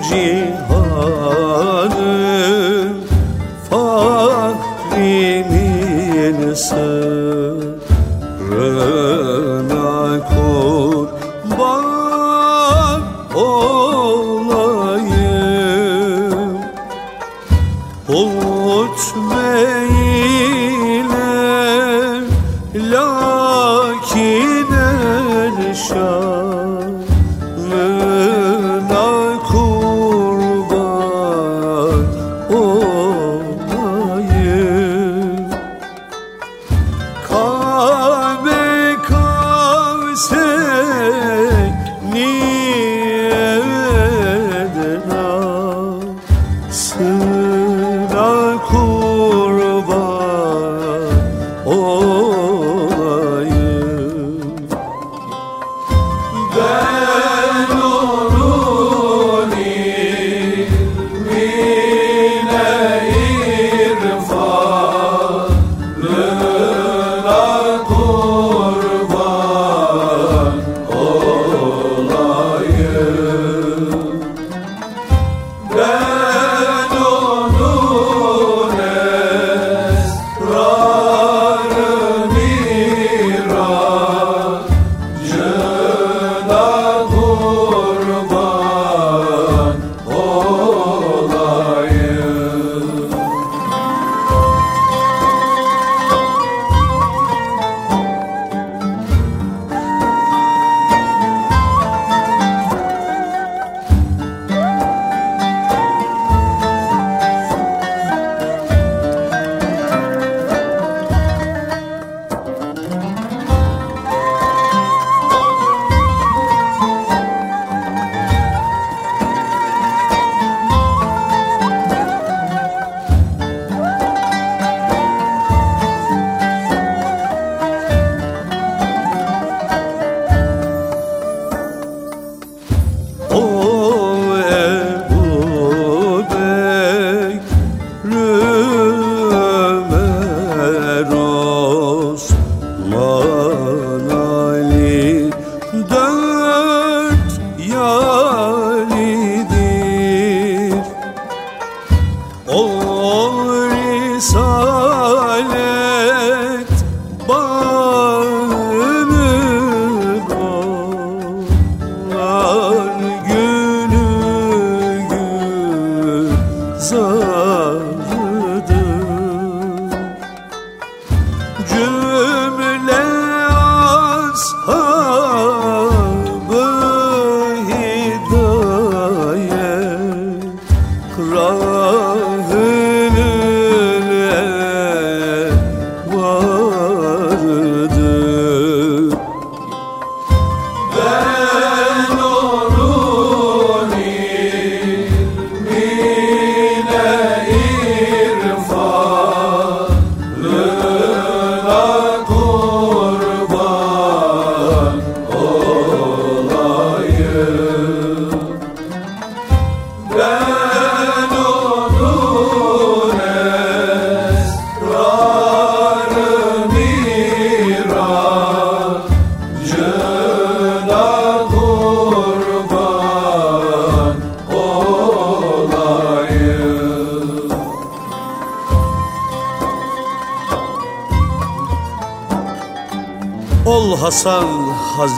Kurban 0.03 0.72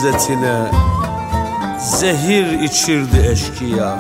Hazretine 0.05 0.71
zehir 1.79 2.61
içirdi 2.61 3.29
eşkıya. 3.31 3.97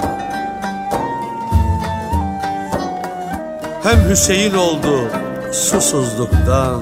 Hem 3.82 4.08
Hüseyin 4.10 4.54
oldu 4.54 5.08
susuzluktan 5.52 6.80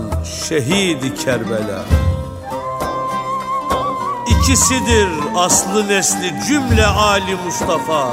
şehidi 0.49 1.15
Kerbela. 1.15 1.85
İkisidir 4.27 5.09
aslı 5.37 5.89
nesli 5.89 6.33
cümle 6.49 6.87
Ali 6.87 7.37
Mustafa. 7.45 8.13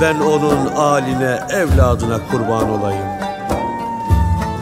Ben 0.00 0.20
onun 0.20 0.66
aline 0.66 1.40
evladına 1.50 2.18
kurban 2.30 2.70
olayım. 2.70 3.08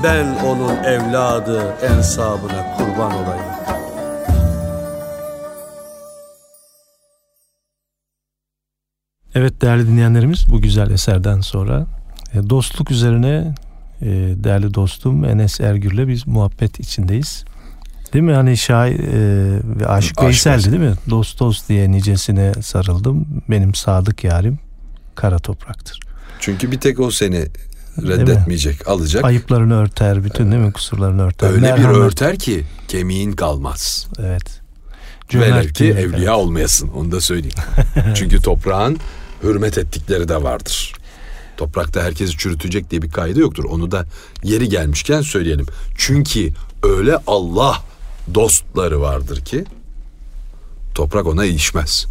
Ben 0.03 0.27
onun 0.47 0.85
evladı 0.85 1.77
ensabına 1.83 2.77
kurban 2.77 3.13
olayım. 3.15 3.50
Değerli 9.71 9.89
dinleyenlerimiz 9.89 10.47
bu 10.51 10.61
güzel 10.61 10.91
eserden 10.91 11.41
sonra 11.41 11.87
e, 12.35 12.51
dostluk 12.51 12.91
üzerine 12.91 13.55
e, 14.03 14.07
değerli 14.45 14.75
dostum 14.75 15.25
Enes 15.25 15.61
Ergür'le 15.61 16.09
biz 16.09 16.27
muhabbet 16.27 16.81
içindeyiz. 16.81 17.45
Değil 18.13 18.25
mi? 18.25 18.33
Hani 18.33 18.57
şair 18.57 18.99
e, 18.99 19.61
ve 19.81 19.87
Aşık 19.87 20.23
Veysel'di 20.23 20.73
değil 20.73 20.83
mi? 20.83 20.95
Dost 21.11 21.41
dost 21.41 21.69
diye 21.69 21.91
nicesine 21.91 22.53
sarıldım. 22.63 23.27
Benim 23.51 23.75
sadık 23.75 24.25
yarim 24.25 24.59
kara 25.15 25.39
topraktır. 25.39 26.01
Çünkü 26.41 26.73
bir 26.73 26.81
tek 26.81 27.01
o 27.01 27.11
seni 27.11 27.47
reddetmeyecek, 27.99 28.89
alacak. 28.89 29.25
Ayıplarını 29.25 29.75
örter, 29.75 30.25
bütün 30.25 30.51
değil 30.51 30.63
mi 30.63 30.73
kusurlarını 30.73 31.23
örter. 31.23 31.51
Öyle 31.51 31.61
Merhamet. 31.61 31.97
bir 31.97 32.01
örter 32.01 32.39
ki 32.39 32.65
kemiğin 32.89 33.33
kalmaz. 33.33 34.07
Evet. 34.19 34.61
Velev 35.35 35.69
ki 35.69 35.85
evliya 35.85 36.37
olmayasın 36.37 36.89
onu 36.89 37.13
da 37.13 37.21
söyleyeyim. 37.21 37.59
Çünkü 38.15 38.43
toprağın 38.43 38.99
hürmet 39.43 39.79
ettikleri 39.79 40.29
de 40.29 40.43
vardır. 40.43 40.93
Toprakta 41.57 42.03
herkesi 42.03 42.37
çürütecek 42.39 42.91
diye 42.91 43.03
bir 43.03 43.11
kaydı 43.11 43.41
yoktur. 43.41 43.65
Onu 43.65 43.91
da 43.91 44.07
yeri 44.43 44.69
gelmişken 44.69 45.21
söyleyelim. 45.21 45.67
Çünkü 45.97 46.53
öyle 46.83 47.19
Allah 47.27 47.83
dostları 48.35 49.01
vardır 49.01 49.45
ki 49.45 49.65
toprak 50.95 51.27
ona 51.27 51.45
ilişmez. 51.45 52.07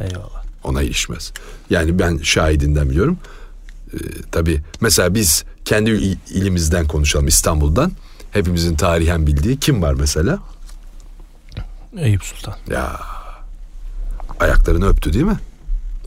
Eyvallah. 0.00 0.44
Ona 0.64 0.82
ilişmez. 0.82 1.32
Yani 1.70 1.98
ben 1.98 2.18
şahidinden 2.22 2.90
biliyorum. 2.90 3.18
Ee, 3.94 3.98
tabii 4.32 4.60
mesela 4.80 5.14
biz 5.14 5.44
kendi 5.64 5.90
ilimizden 6.30 6.86
konuşalım 6.86 7.26
İstanbul'dan. 7.26 7.92
Hepimizin 8.30 8.76
tarihen 8.76 9.26
bildiği 9.26 9.60
kim 9.60 9.82
var 9.82 9.94
mesela? 9.94 10.38
Eyüp 11.98 12.24
Sultan. 12.24 12.54
Ya 12.70 13.00
ayaklarını 14.40 14.88
öptü 14.88 15.12
değil 15.12 15.24
mi? 15.24 15.38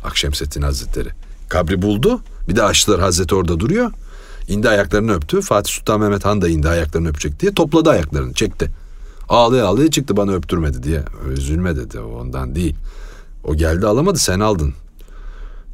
Akşemseddin 0.08 0.62
Hazretleri. 0.62 1.10
Kabri 1.50 1.82
buldu. 1.82 2.22
Bir 2.50 2.56
de 2.56 2.64
açtılar 2.64 3.00
Hazreti 3.00 3.36
orada 3.36 3.60
duruyor. 3.60 3.92
İndi 4.48 4.70
ayaklarını 4.70 5.14
öptü. 5.14 5.42
Fatih 5.42 5.74
Sultan 5.74 6.00
Mehmet 6.00 6.26
Han 6.26 6.42
da 6.42 6.50
indi 6.50 6.70
ayaklarını 6.70 7.10
öpecek 7.10 7.40
diye 7.40 7.54
topladı 7.54 7.90
ayaklarını 7.90 8.34
çekti. 8.34 8.72
Ağlaya 9.30 9.66
ağlaya 9.66 9.92
çıktı 9.92 10.18
bana 10.18 10.32
öptürmedi 10.32 10.84
diye. 10.84 11.04
Üzülme 11.32 11.76
dedi 11.76 12.00
ondan 12.00 12.56
değil. 12.56 12.76
O 13.44 13.56
geldi 13.56 13.88
alamadı 13.88 14.20
sen 14.20 14.40
aldın. 14.40 14.74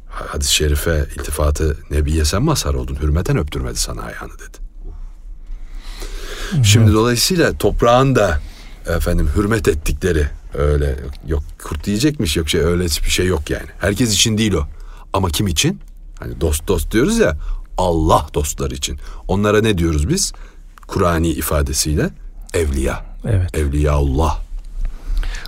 Hadis-i 0.08 0.54
şerife 0.54 1.06
iltifatı 1.18 1.76
Nebiye 1.90 2.24
sen 2.24 2.42
mazhar 2.42 2.74
oldun. 2.74 2.98
Hürmeten 3.02 3.38
öptürmedi 3.38 3.78
sana 3.78 4.02
ayağını 4.02 4.32
dedi. 4.32 4.64
Şimdi 6.64 6.92
dolayısıyla 6.92 7.58
toprağın 7.58 8.14
da 8.14 8.40
efendim 8.86 9.28
hürmet 9.36 9.68
ettikleri 9.68 10.26
öyle 10.54 10.96
yok 11.26 11.42
kurt 11.64 11.84
diyecekmiş 11.84 12.36
yok 12.36 12.48
şey 12.48 12.60
öyle 12.60 12.84
bir 12.84 13.10
şey 13.10 13.26
yok 13.26 13.50
yani. 13.50 13.66
Herkes 13.78 14.14
için 14.14 14.38
değil 14.38 14.52
o. 14.52 14.66
Ama 15.12 15.28
kim 15.28 15.46
için? 15.46 15.80
Hani 16.18 16.40
dost 16.40 16.68
dost 16.68 16.92
diyoruz 16.92 17.18
ya 17.18 17.36
Allah 17.78 18.26
dostları 18.34 18.74
için. 18.74 18.98
Onlara 19.28 19.60
ne 19.60 19.78
diyoruz 19.78 20.08
biz? 20.08 20.32
Kur'ani 20.86 21.28
ifadesiyle 21.28 22.10
evliya. 22.54 23.04
Evet. 23.24 23.56
Evliyaullah. 23.58 24.38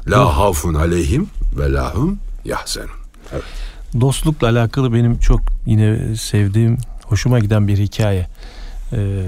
La 0.09 0.37
hafun 0.38 0.75
aleyhim 0.75 1.29
ve 1.59 1.72
lahum 1.72 2.18
yahzenun. 2.44 2.90
Evet. 3.33 3.42
Dostlukla 4.01 4.49
alakalı 4.49 4.92
benim 4.92 5.18
çok 5.18 5.40
yine 5.66 6.16
sevdiğim, 6.16 6.79
hoşuma 7.03 7.38
giden 7.38 7.68
bir 7.68 7.79
hikaye. 7.79 8.27
Ee, 8.92 9.22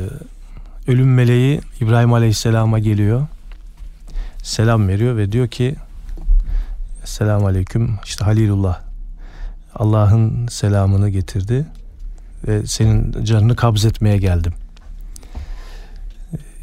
ölüm 0.87 1.15
meleği 1.15 1.61
İbrahim 1.81 2.13
Aleyhisselam'a 2.13 2.79
geliyor 2.79 3.27
selam 4.43 4.89
veriyor 4.89 5.17
ve 5.17 5.33
diyor 5.33 5.49
ki 5.49 5.77
Selamun 7.05 7.47
Aleyküm 7.47 7.99
işte 8.05 8.25
Halilullah 8.25 8.81
Allah'ın 9.75 10.47
selamını 10.47 11.09
getirdi 11.09 11.67
ve 12.49 12.67
senin 12.67 13.25
canını 13.25 13.57
kabz 13.57 13.85
etmeye 13.85 14.17
geldim. 14.17 14.53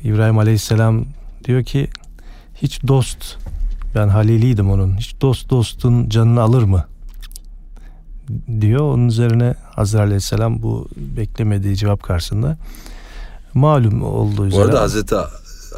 İbrahim 0.03 0.37
Aleyhisselam 0.37 1.05
diyor 1.43 1.63
ki 1.63 1.87
hiç 2.55 2.87
dost 2.87 3.37
ben 3.95 4.07
haliliydim 4.07 4.71
onun 4.71 4.97
hiç 4.97 5.21
dost 5.21 5.49
dostun 5.49 6.09
canını 6.09 6.41
alır 6.41 6.63
mı? 6.63 6.85
diyor. 8.61 8.81
Onun 8.81 9.07
üzerine 9.07 9.55
Hazreti 9.71 10.01
Aleyhisselam 10.01 10.61
bu 10.61 10.87
beklemediği 10.97 11.75
cevap 11.75 12.03
karşısında 12.03 12.57
malum 13.53 14.03
olduğu 14.03 14.45
üzere. 14.45 14.61
Bu 14.61 14.65
arada 14.65 14.81
Hazreti 14.81 15.15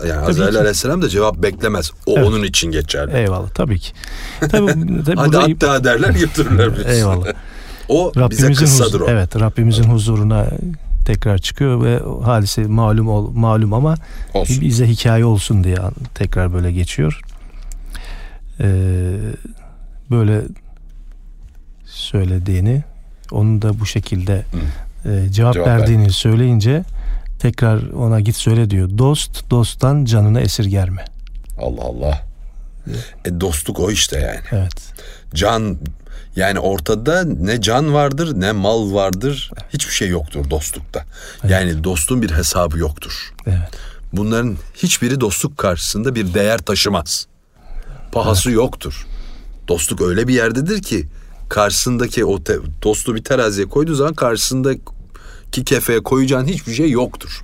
yani 0.08 0.22
tabii 0.22 0.30
Azrail 0.30 0.56
Aleyhisselam 0.56 1.02
da 1.02 1.10
cevap 1.10 1.38
beklemez. 1.38 1.92
O 2.06 2.12
evet. 2.18 2.28
onun 2.28 2.44
için 2.44 2.72
geçerli. 2.72 3.18
Eyvallah 3.18 3.50
tabii 3.50 3.80
ki. 3.80 3.94
Tabii, 4.40 4.52
tabii 5.06 5.16
Hadi 5.16 5.38
hatta 5.38 5.84
derler 5.84 6.10
götürürler 6.10 6.78
bizi. 6.78 6.90
Eyvallah. 6.90 7.28
o 7.90 8.12
Rabbimizin 8.18 8.50
bize 8.50 8.64
kıssadır 8.64 8.94
huzur, 8.94 9.02
o. 9.02 9.10
Evet 9.10 9.36
Rabbimizin 9.36 9.84
huzuruna 9.84 10.48
tekrar 11.06 11.38
çıkıyor 11.38 11.84
ve 11.84 12.00
hadise 12.24 12.64
malum 12.64 13.08
ol, 13.10 13.32
malum 13.32 13.74
ama 13.74 13.96
olsun. 14.34 14.62
bize 14.62 14.88
hikaye 14.88 15.26
olsun 15.26 15.64
diye 15.64 15.78
tekrar 16.16 16.54
böyle 16.54 16.72
geçiyor. 16.72 17.22
Ee, 18.60 19.18
böyle 20.12 20.42
söylediğini 21.86 22.84
onun 23.32 23.62
da 23.62 23.80
bu 23.80 23.86
şekilde 23.86 24.46
e, 25.06 25.32
cevap, 25.32 25.54
cevap 25.54 25.68
verdiğini 25.68 26.04
ver. 26.04 26.10
söyleyince 26.10 26.84
tekrar 27.40 27.90
ona 27.90 28.20
git 28.20 28.36
söyle 28.36 28.70
diyor. 28.70 28.90
Dost 28.98 29.50
dosttan 29.50 30.06
canını 30.06 30.42
esirger 30.42 30.90
mi? 30.90 31.06
Allah 31.62 31.82
Allah. 31.82 32.28
E 33.26 33.42
dostluk 33.42 33.80
o 33.80 33.92
işte 33.92 34.20
yani. 34.20 34.62
Evet. 34.62 34.94
Can 35.34 35.78
yani 36.36 36.60
ortada 36.60 37.24
ne 37.24 37.62
can 37.62 37.94
vardır 37.94 38.40
ne 38.40 38.52
mal 38.52 38.94
vardır. 38.94 39.52
Hiçbir 39.74 39.94
şey 39.94 40.10
yoktur 40.10 40.50
dostlukta. 40.50 41.06
Evet. 41.42 41.52
Yani 41.52 41.84
dostun 41.84 42.22
bir 42.22 42.32
hesabı 42.32 42.78
yoktur. 42.78 43.34
Evet. 43.48 43.70
Bunların 44.14 44.58
hiçbiri 44.76 45.22
dostluk 45.22 45.58
karşısında 45.58 46.16
bir 46.16 46.34
değer 46.34 46.58
taşımaz. 46.58 47.28
Pahası 48.12 48.50
evet. 48.50 48.56
yoktur. 48.56 49.08
Dostluk 49.68 50.02
öyle 50.02 50.28
bir 50.28 50.34
yerdedir 50.34 50.82
ki 50.82 51.08
karşısındaki 51.50 52.26
o 52.26 52.44
te, 52.44 52.58
dostu 52.84 53.16
bir 53.16 53.24
teraziye 53.24 53.68
koyduğu 53.68 53.96
zaman 53.96 54.14
karşısında 54.14 54.74
ki 55.52 55.64
kefeye 55.64 56.04
koyacağın 56.04 56.46
hiçbir 56.46 56.74
şey 56.74 56.92
yoktur. 56.92 57.44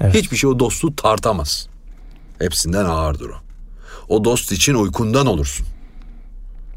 Evet. 0.00 0.14
Hiçbir 0.14 0.36
şey 0.36 0.50
o 0.50 0.58
dostluğu 0.58 0.96
tartamaz. 0.96 1.68
Hepsinden 2.38 2.84
ağırdır 2.84 3.30
o. 3.30 3.36
O 4.08 4.24
dost 4.24 4.52
için 4.52 4.74
uykundan 4.74 5.26
olursun. 5.26 5.66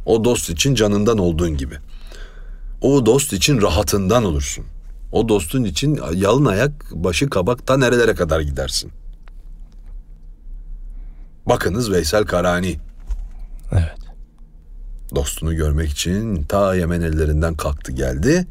O 0.06 0.23
dost 0.23 0.49
için 0.49 0.76
canından 0.76 1.17
olduğun 1.17 1.58
gibi. 1.58 1.76
O 2.82 3.06
dost 3.06 3.34
için 3.34 3.62
rahatından 3.62 4.23
olursun. 4.23 4.65
O 5.12 5.30
dostun 5.30 5.63
için 5.63 5.99
yalın 6.13 6.45
ayak, 6.45 6.71
başı 6.91 7.30
kabak 7.30 7.78
nerelere 7.78 8.15
kadar 8.15 8.41
gidersin. 8.41 8.91
Bakınız 11.45 11.91
Veysel 11.91 12.23
Karani. 12.23 12.80
Evet. 13.71 13.97
Dostunu 15.15 15.56
görmek 15.56 15.89
için 15.89 16.43
ta 16.43 16.76
Yemen 16.76 17.02
ellerinden 17.02 17.56
kalktı 17.56 17.91
geldi. 17.91 18.47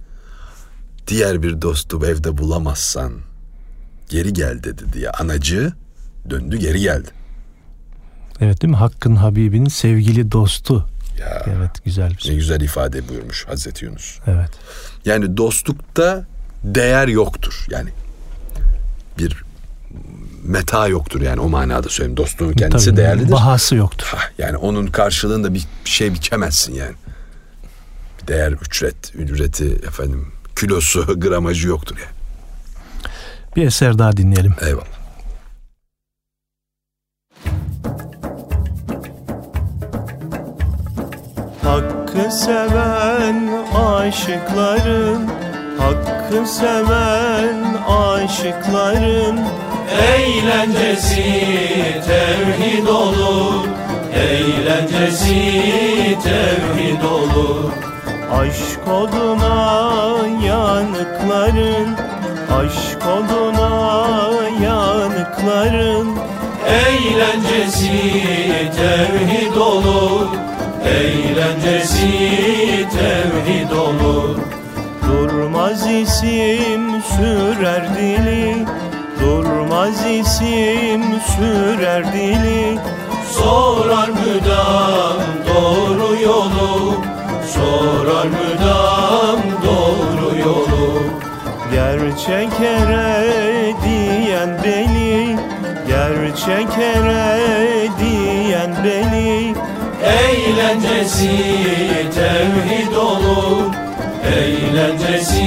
Diğer 1.09 1.43
bir 1.43 1.62
dostu 1.62 2.07
evde 2.07 2.38
bulamazsan 2.38 3.12
geri 4.09 4.33
gel 4.33 4.62
dedi 4.62 4.83
diye 4.93 5.11
anacı 5.11 5.73
döndü 6.31 6.57
geri 6.57 6.81
geldi. 6.81 7.09
Evet 8.41 8.62
değil 8.62 8.71
mi? 8.71 8.77
Hakkın 8.77 9.17
Habibinin 9.17 9.69
sevgili 9.69 10.33
dostu. 10.33 10.88
Ya, 11.21 11.47
evet 11.47 11.85
güzel 11.85 12.11
bir 12.11 12.19
şey. 12.19 12.33
Ne 12.33 12.37
güzel 12.37 12.61
ifade 12.61 13.09
buyurmuş 13.09 13.47
Hazreti 13.49 13.85
Yunus. 13.85 14.19
Evet. 14.27 14.51
Yani 15.05 15.37
dostlukta 15.37 16.27
değer 16.65 17.09
yoktur. 17.09 17.67
Yani 17.71 17.91
bir 19.19 19.45
meta 20.43 20.88
yoktur 20.88 21.21
yani 21.21 21.41
o 21.41 21.49
manada 21.49 21.88
söyleyeyim. 21.88 22.17
Dostluğun 22.17 22.53
kendisi 22.53 22.87
Tabii, 22.87 22.97
değerlidir. 22.97 23.33
Bahası 23.33 23.75
yoktur. 23.77 24.07
Ha, 24.07 24.19
yani 24.38 24.57
onun 24.57 24.87
karşılığında 24.87 25.55
bir 25.55 25.65
şey 25.85 26.15
biçemezsin 26.15 26.75
yani. 26.75 26.95
Değer, 28.29 28.53
ücret, 28.53 29.15
ücreti 29.15 29.65
efendim 29.65 30.33
kilosu, 30.57 31.21
gramajı 31.21 31.69
yoktur 31.69 31.97
yani. 31.97 32.12
Bir 33.57 33.67
eser 33.67 33.99
daha 33.99 34.17
dinleyelim. 34.17 34.55
Eyvallah. 34.67 35.03
Hakkı 41.62 42.31
seven 42.31 43.51
aşıkların 43.75 45.29
Hakkı 45.79 46.47
seven 46.47 47.75
aşıkların 47.88 49.41
Eğlencesi 50.03 51.23
tevhid 52.07 52.87
olur 52.87 53.65
Eğlencesi 54.15 55.35
tevhid 56.23 57.03
olur 57.03 57.91
Aşk 58.33 58.88
oduna 58.88 59.88
yanıkların 60.47 61.97
Aşk 62.59 62.99
oduna 63.07 64.27
yanıkların 64.62 66.09
Eğlencesi 66.66 67.92
tevhid 68.77 69.57
olur 69.57 70.29
Eğlencesi 70.85 72.09
tevhid 72.92 73.71
olur. 73.71 74.38
Durmaz 75.09 75.87
isim 75.87 77.03
sürer 77.03 77.97
dili 77.97 78.66
Durmaz 79.21 80.07
isim 80.07 81.03
sürer 81.37 82.12
dili. 82.12 82.79
Sorar 83.31 84.09
müdam 84.09 85.16
doğru 85.49 86.23
yolu 86.23 86.95
Sorar 87.55 88.27
müdam 88.27 89.41
doğru 89.65 90.38
yolu? 90.38 91.03
Gerçek 91.73 92.61
ere 92.61 93.27
diyen 93.85 94.59
beni 94.65 95.37
Gerçek 95.87 96.79
ere 96.79 97.38
diyen 98.01 98.71
beni. 98.85 99.55
Eğlencesi 100.03 101.31
tevhid 102.15 102.97
olur 102.97 103.73
Eğlencesi 104.37 105.47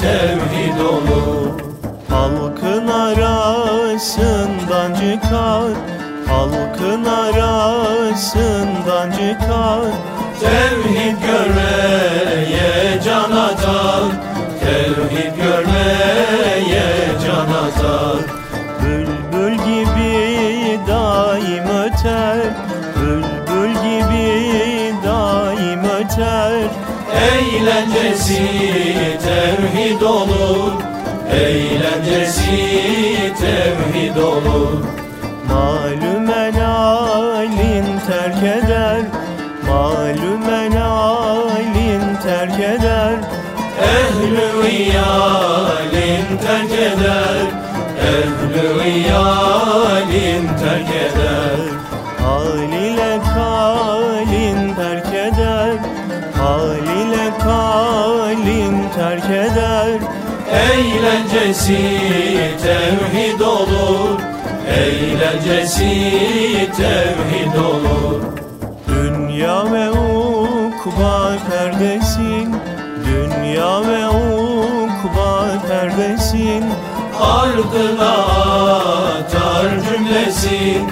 tevhid 0.00 0.80
olur. 0.80 1.50
Halkın 2.08 2.88
arasından 2.88 4.94
çıkar 4.94 5.70
Halkın 6.26 7.04
arasından 7.04 9.10
çıkar 9.10 9.80
Tevhid 10.40 11.16
görmeye 11.22 13.00
can 13.04 13.32
atar 13.32 14.02
Tevhid 14.60 15.36
görmeye 15.36 16.86
can 17.26 17.48
atar 17.52 18.18
Bülbül 18.82 19.54
gibi 19.54 20.80
daim 20.88 21.64
öter 21.64 22.38
Bülbül 22.96 23.72
gibi 23.72 24.94
daim 25.06 25.84
öter. 25.84 26.70
Eğlencesi 27.14 28.48
tevhid 29.24 30.00
olur 30.00 30.72
Eğlencesi 31.32 32.56
tevhid 33.40 34.16
olur. 34.16 34.84
Malum 35.48 36.30
elin 37.60 37.86
terk 38.06 38.42
eder 38.42 38.69
iyalin 45.00 46.38
terk 46.38 46.72
eder 46.72 47.46
iyalin 48.86 50.46
terk 50.62 50.90
eder. 50.90 51.58
Hal 52.22 52.58
ile 52.58 53.18
kalin 53.34 54.74
terk 54.74 55.14
eder 55.14 55.72
Hal 56.38 56.76
ile 56.76 57.30
kalin 57.44 58.76
terk 58.96 59.30
eder. 59.30 59.90
Eğlencesi 60.52 61.98
tevhid 62.62 63.40
olur 63.40 64.20
Eğlencesi 64.68 65.90
tevhid 66.76 67.54
olur 67.54 68.09
Ardına 77.70 78.12
atar 79.18 79.68
cümlesin 79.88 80.90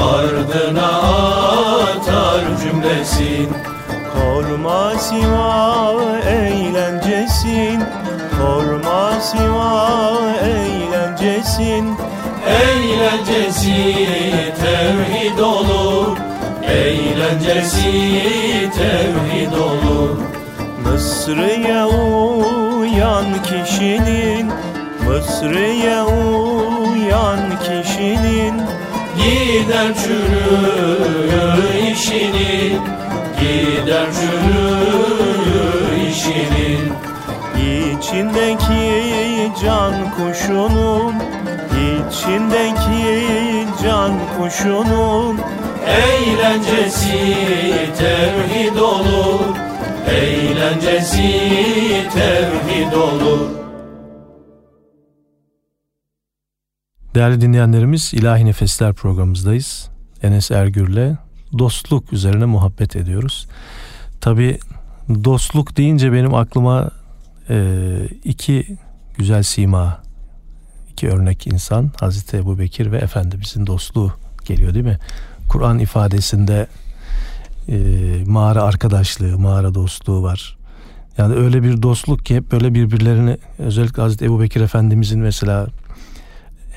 Ardına 0.00 0.86
atar 1.78 2.40
cümlesin 2.62 3.48
Korma 4.14 4.98
siva 4.98 6.18
eğlencesin 6.28 7.82
Korma 8.38 9.20
siva 9.20 10.20
eğlencesin. 10.42 11.96
Eğlencesi 12.46 13.94
tevhid 14.60 15.38
olur 15.38 16.16
Eğlencesi 16.62 17.90
tevhid 18.76 19.52
olur. 19.52 20.18
Mısır'ya 20.84 21.86
uyan 21.86 23.26
kişinin 23.42 24.52
Mısır'ya 25.08 26.06
uyan 26.06 27.40
kişinin 27.58 28.54
Gider 29.16 29.94
çürüyor 29.94 31.58
işinin 31.92 32.80
Gider 33.40 34.06
çürüyor 34.12 36.08
işinin. 36.10 36.92
İçindeki 37.56 39.52
can 39.62 39.94
kuşunun 40.16 41.14
İçindeki 41.72 43.66
can 43.82 44.12
kuşunun. 44.38 45.40
Eğlencesi 45.86 47.34
tevhid 47.98 48.76
olur 48.76 49.56
Eğlencesi 50.10 51.40
tevhid 52.14 52.92
olur 52.92 53.67
Değerli 57.18 57.40
dinleyenlerimiz 57.40 58.14
İlahi 58.14 58.46
Nefesler 58.46 58.92
programımızdayız. 58.92 59.88
Enes 60.22 60.50
Ergür'le 60.50 61.16
dostluk 61.58 62.12
üzerine 62.12 62.44
muhabbet 62.44 62.96
ediyoruz. 62.96 63.48
Tabi 64.20 64.58
dostluk 65.24 65.76
deyince 65.76 66.12
benim 66.12 66.34
aklıma 66.34 66.90
e, 67.50 67.96
iki 68.24 68.76
güzel 69.16 69.42
sima, 69.42 70.02
iki 70.90 71.08
örnek 71.08 71.46
insan 71.46 71.90
Hazreti 72.00 72.36
Ebu 72.36 72.58
Bekir 72.58 72.92
ve 72.92 72.98
Efendimizin 72.98 73.66
dostluğu 73.66 74.12
geliyor 74.44 74.74
değil 74.74 74.84
mi? 74.84 74.98
Kur'an 75.48 75.78
ifadesinde 75.78 76.66
e, 77.68 77.76
mağara 78.26 78.62
arkadaşlığı, 78.62 79.38
mağara 79.38 79.74
dostluğu 79.74 80.22
var. 80.22 80.58
Yani 81.16 81.34
öyle 81.34 81.62
bir 81.62 81.82
dostluk 81.82 82.26
ki 82.26 82.36
hep 82.36 82.52
böyle 82.52 82.74
birbirlerini 82.74 83.38
özellikle 83.58 84.02
Hazreti 84.02 84.24
Ebu 84.24 84.40
Bekir 84.40 84.60
Efendimizin 84.60 85.20
mesela 85.20 85.66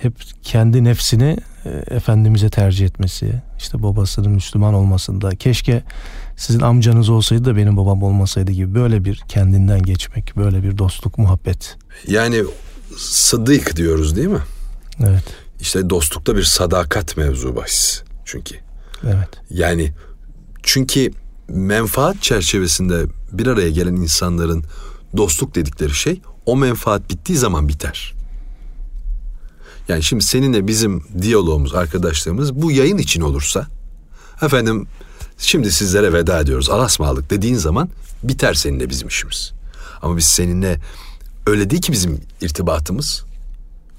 hep 0.01 0.13
kendi 0.43 0.83
nefsini 0.83 1.37
e, 1.65 1.69
Efendimiz'e 1.95 2.49
tercih 2.49 2.85
etmesi, 2.85 3.41
işte 3.57 3.83
babasının 3.83 4.31
Müslüman 4.31 4.73
olmasında, 4.73 5.35
keşke 5.35 5.83
sizin 6.37 6.59
amcanız 6.59 7.09
olsaydı 7.09 7.45
da 7.45 7.55
benim 7.55 7.77
babam 7.77 8.03
olmasaydı 8.03 8.51
gibi 8.51 8.75
böyle 8.75 9.05
bir 9.05 9.21
kendinden 9.27 9.83
geçmek, 9.83 10.37
böyle 10.37 10.63
bir 10.63 10.77
dostluk, 10.77 11.17
muhabbet. 11.17 11.77
Yani 12.07 12.43
sıddık 12.97 13.75
diyoruz 13.75 14.15
değil 14.15 14.27
mi? 14.27 14.41
Evet. 14.99 15.23
İşte 15.59 15.89
dostlukta 15.89 16.35
bir 16.37 16.43
sadakat 16.43 17.17
mevzu 17.17 17.55
bahis. 17.55 18.03
Çünkü. 18.25 18.55
Evet. 19.03 19.29
Yani 19.49 19.91
çünkü 20.63 21.11
menfaat 21.47 22.21
çerçevesinde 22.21 23.05
bir 23.31 23.47
araya 23.47 23.69
gelen 23.69 23.95
insanların 23.95 24.63
dostluk 25.17 25.55
dedikleri 25.55 25.93
şey 25.93 26.21
o 26.45 26.55
menfaat 26.55 27.09
bittiği 27.09 27.37
zaman 27.37 27.67
biter. 27.67 28.13
Yani 29.87 30.03
şimdi 30.03 30.23
seninle 30.23 30.67
bizim 30.67 31.03
diyalogumuz, 31.21 31.75
arkadaşlığımız 31.75 32.55
bu 32.55 32.71
yayın 32.71 32.97
için 32.97 33.21
olursa 33.21 33.67
efendim 34.41 34.87
şimdi 35.37 35.71
sizlere 35.71 36.13
veda 36.13 36.39
ediyoruz. 36.39 36.69
Alasmalık 36.69 37.29
dediğin 37.29 37.55
zaman 37.55 37.89
biter 38.23 38.53
seninle 38.53 38.89
bizim 38.89 39.07
işimiz. 39.07 39.51
Ama 40.01 40.17
biz 40.17 40.25
seninle 40.25 40.79
öyle 41.47 41.69
değil 41.69 41.81
ki 41.81 41.91
bizim 41.91 42.21
irtibatımız. 42.41 43.23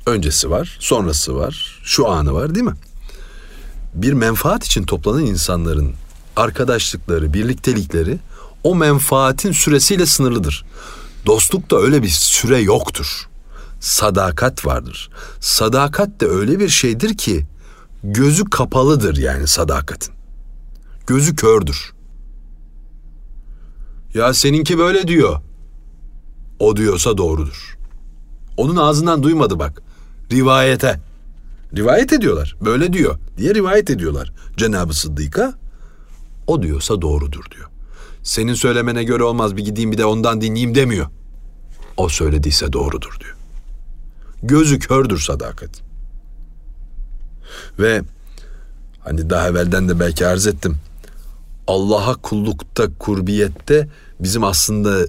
Öncesi 0.07 0.51
var, 0.51 0.77
sonrası 0.81 1.37
var, 1.37 1.81
şu 1.85 2.09
anı 2.09 2.35
var 2.35 2.55
değil 2.55 2.67
mi? 2.67 2.75
Bir 3.95 4.13
menfaat 4.13 4.65
için 4.65 4.83
toplanan 4.83 5.27
insanların 5.27 5.93
arkadaşlıkları, 6.37 7.35
birliktelikleri 7.35 8.19
o 8.65 8.75
menfaatin 8.75 9.53
süresiyle 9.53 10.07
sınırlıdır. 10.07 10.65
Dostlukta 11.27 11.77
öyle 11.77 12.03
bir 12.03 12.09
süre 12.09 12.59
yoktur. 12.59 13.29
Sadakat 13.83 14.67
vardır. 14.67 15.11
Sadakat 15.41 16.21
de 16.21 16.27
öyle 16.27 16.59
bir 16.59 16.69
şeydir 16.69 17.17
ki 17.17 17.47
gözü 18.05 18.45
kapalıdır 18.45 19.17
yani 19.17 19.47
sadakatin. 19.47 20.15
Gözü 21.07 21.37
kördür. 21.37 21.93
Ya 24.15 24.35
seninki 24.35 24.79
böyle 24.79 25.09
diyor. 25.09 25.41
O 26.59 26.77
diyorsa 26.77 27.19
doğrudur. 27.19 27.79
Onun 28.57 28.77
ağzından 28.77 29.23
duymadı 29.23 29.59
bak. 29.59 29.83
Rivayete. 30.33 31.01
Rivayet 31.77 32.13
ediyorlar. 32.13 32.57
Böyle 32.65 32.93
diyor 32.93 33.19
diye 33.37 33.55
rivayet 33.55 33.91
ediyorlar. 33.91 34.33
Cenab-ı 34.57 34.95
Sıddık'a 34.95 35.55
o 36.47 36.63
diyorsa 36.63 37.03
doğrudur 37.03 37.45
diyor. 37.51 37.69
Senin 38.23 38.55
söylemene 38.55 39.05
göre 39.05 39.23
olmaz 39.23 39.57
bir 39.57 39.65
gideyim 39.65 39.93
bir 39.93 39.99
de 39.99 40.05
ondan 40.05 40.41
dinleyeyim 40.41 40.75
demiyor. 40.75 41.07
O 41.97 42.09
söylediyse 42.09 42.73
doğrudur 42.73 43.17
diyor. 43.21 43.42
Gözü 44.43 44.79
kördür 44.79 45.19
sadakat. 45.19 45.71
Ve 47.79 48.03
hani 49.01 49.31
daha 49.31 49.49
evvelden 49.49 49.89
de 49.89 50.01
belki 50.01 50.27
arz 50.27 50.47
ettim. 50.47 50.77
Allah'a 51.67 52.15
kullukta, 52.15 52.89
kurbiyette 52.99 53.89
bizim 54.21 54.45
aslında 54.45 55.07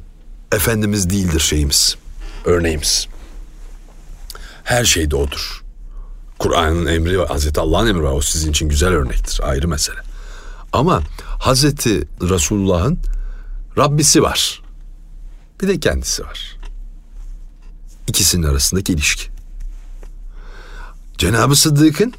Efendimiz 0.51 1.09
değildir 1.09 1.39
şeyimiz, 1.39 1.95
örneğimiz. 2.45 3.07
Her 4.63 4.85
şeyde 4.85 5.15
odur. 5.15 5.63
Kur'an'ın 6.39 6.85
emri 6.85 7.25
Hazreti 7.25 7.59
Allah'ın 7.59 7.87
emri 7.87 8.03
var. 8.03 8.11
O 8.11 8.21
sizin 8.21 8.51
için 8.51 8.69
güzel 8.69 8.89
örnektir, 8.89 9.39
ayrı 9.43 9.67
mesele. 9.67 9.99
Ama 10.73 11.03
Hazreti 11.39 12.07
Resulullah'ın 12.21 12.99
Rabbisi 13.77 14.23
var. 14.23 14.61
Bir 15.61 15.67
de 15.67 15.79
kendisi 15.79 16.23
var. 16.23 16.52
İkisinin 18.07 18.43
arasındaki 18.43 18.93
ilişki. 18.93 19.23
Cenab-ı 21.17 21.55
Sıddık'ın 21.55 22.13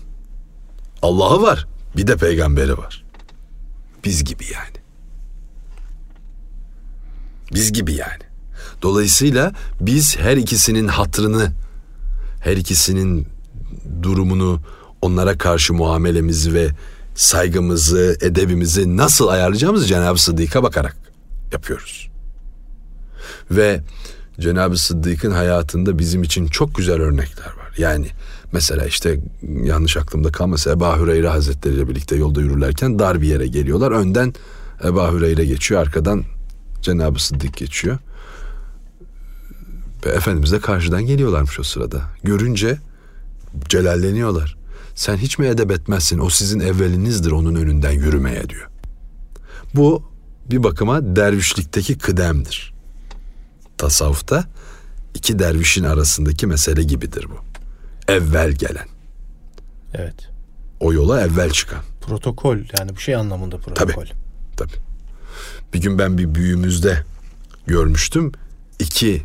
Allah'ı 1.03 1.43
var, 1.43 1.67
bir 1.97 2.07
de 2.07 2.17
peygamberi 2.17 2.79
var. 2.79 3.05
Biz 4.05 4.25
gibi 4.25 4.45
yani. 4.45 4.77
Biz 7.55 7.73
gibi 7.73 7.93
yani. 7.93 8.23
Dolayısıyla 8.83 9.53
biz 9.81 10.17
her 10.17 10.37
ikisinin 10.37 10.89
hatrını, 10.89 11.53
her 12.41 12.57
ikisinin 12.57 13.29
durumunu, 14.03 14.61
onlara 15.03 15.39
karşı 15.39 15.75
muamelemizi 15.75 16.55
ve 16.55 16.69
saygımızı, 17.15 18.19
edebimizi 18.21 18.97
nasıl 18.97 19.29
ayarlayacağımızı 19.29 19.87
Cenab-ı 19.87 20.23
Sıddık'a 20.23 20.63
bakarak 20.63 20.97
yapıyoruz. 21.53 22.09
Ve 23.51 23.81
Cenab-ı 24.41 24.79
Sıddık'ın 24.79 25.31
hayatında 25.31 25.99
bizim 25.99 26.23
için 26.23 26.47
çok 26.47 26.75
güzel 26.75 27.01
örnekler 27.01 27.47
var. 27.47 27.75
Yani 27.79 28.07
mesela 28.53 28.87
işte 28.87 29.21
yanlış 29.43 29.97
aklımda 29.97 30.33
kalmasa 30.33 30.71
Ebu 30.71 30.97
Hüreyre 30.97 31.29
Hazretleri 31.29 31.75
ile 31.75 31.89
birlikte 31.89 32.17
yolda 32.17 32.41
yürürlerken 32.41 32.99
dar 32.99 33.21
bir 33.21 33.29
yere 33.29 33.47
geliyorlar. 33.47 33.91
Önden 33.91 34.35
Ebu 34.85 35.13
Hüreyre 35.13 35.45
geçiyor, 35.45 35.81
arkadan 35.81 36.25
Cenab-ı 36.83 37.23
Sıddık 37.23 37.57
geçiyor. 37.57 37.99
Ve 40.07 40.11
Efendimiz 40.11 40.53
de 40.53 40.61
karşıdan 40.61 41.07
geliyorlarmış 41.07 41.61
o 41.61 41.63
sırada. 41.63 42.03
Görünce 42.23 42.79
celalleniyorlar. 43.69 44.57
Sen 44.95 45.17
hiç 45.17 45.39
mi 45.39 45.47
edep 45.47 45.71
etmezsin? 45.71 46.19
O 46.19 46.31
sizin 46.31 46.61
evvelinizdir 46.61 47.31
onun 47.31 47.55
önünden 47.55 47.91
yürümeye 47.91 48.49
diyor. 48.49 48.69
Bu 49.75 50.03
bir 50.51 50.63
bakıma 50.63 51.17
dervişlikteki 51.17 51.99
kıdemdir. 51.99 52.74
Tasavvufta 53.79 54.45
iki 55.15 55.39
dervişin 55.39 55.85
arasındaki 55.85 56.47
mesele 56.47 56.83
gibidir 56.83 57.27
bu. 57.31 57.37
Evvel 58.13 58.53
gelen. 58.53 58.87
Evet. 59.95 60.15
O 60.81 60.93
yola 60.93 61.21
evvel 61.21 61.51
çıkan. 61.51 61.81
Protokol 62.07 62.57
yani 62.79 62.97
bu 62.97 63.01
şey 63.01 63.17
anlamında 63.17 63.59
protokol. 63.59 63.93
Tabii. 63.93 64.11
Tabii. 64.57 64.77
Bir 65.75 65.81
gün 65.81 65.99
ben 65.99 66.19
bir 66.19 66.35
büyüğümüzde 66.35 67.05
görmüştüm. 67.67 68.33
İki 68.79 69.23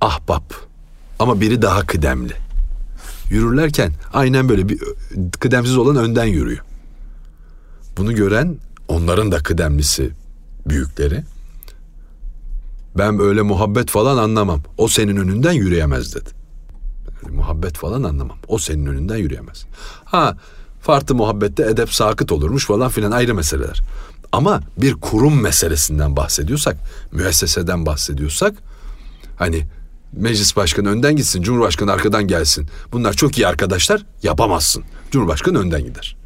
ahbap 0.00 0.54
ama 1.18 1.40
biri 1.40 1.62
daha 1.62 1.86
kıdemli 1.86 2.32
yürürlerken 3.30 3.92
aynen 4.12 4.48
böyle 4.48 4.68
bir 4.68 4.80
kıdemsiz 5.40 5.76
olan 5.76 5.96
önden 5.96 6.24
yürüyor. 6.24 6.64
Bunu 7.96 8.14
gören 8.14 8.56
onların 8.88 9.32
da 9.32 9.38
kıdemlisi 9.38 10.10
büyükleri. 10.68 11.24
Ben 12.98 13.20
öyle 13.20 13.42
muhabbet 13.42 13.90
falan 13.90 14.16
anlamam. 14.16 14.60
O 14.78 14.88
senin 14.88 15.16
önünden 15.16 15.52
yürüyemez 15.52 16.14
dedi. 16.14 16.30
Öyle 17.22 17.36
muhabbet 17.36 17.76
falan 17.76 18.02
anlamam. 18.02 18.36
O 18.48 18.58
senin 18.58 18.86
önünden 18.86 19.16
yürüyemez. 19.16 19.66
Ha 20.04 20.36
farklı 20.80 21.14
muhabbette 21.14 21.62
edep 21.62 21.94
sakıt 21.94 22.32
olurmuş 22.32 22.66
falan 22.66 22.88
filan 22.88 23.10
ayrı 23.10 23.34
meseleler. 23.34 23.82
Ama 24.32 24.60
bir 24.76 24.94
kurum 24.94 25.40
meselesinden 25.40 26.16
bahsediyorsak, 26.16 26.76
müesseseden 27.12 27.86
bahsediyorsak 27.86 28.54
hani 29.36 29.66
Meclis 30.12 30.56
başkanı 30.56 30.88
önden 30.88 31.16
gitsin, 31.16 31.42
Cumhurbaşkanı 31.42 31.92
arkadan 31.92 32.26
gelsin. 32.26 32.68
Bunlar 32.92 33.12
çok 33.12 33.38
iyi 33.38 33.46
arkadaşlar, 33.46 34.06
yapamazsın. 34.22 34.84
Cumhurbaşkanı 35.10 35.58
önden 35.58 35.84
gider. 35.84 36.16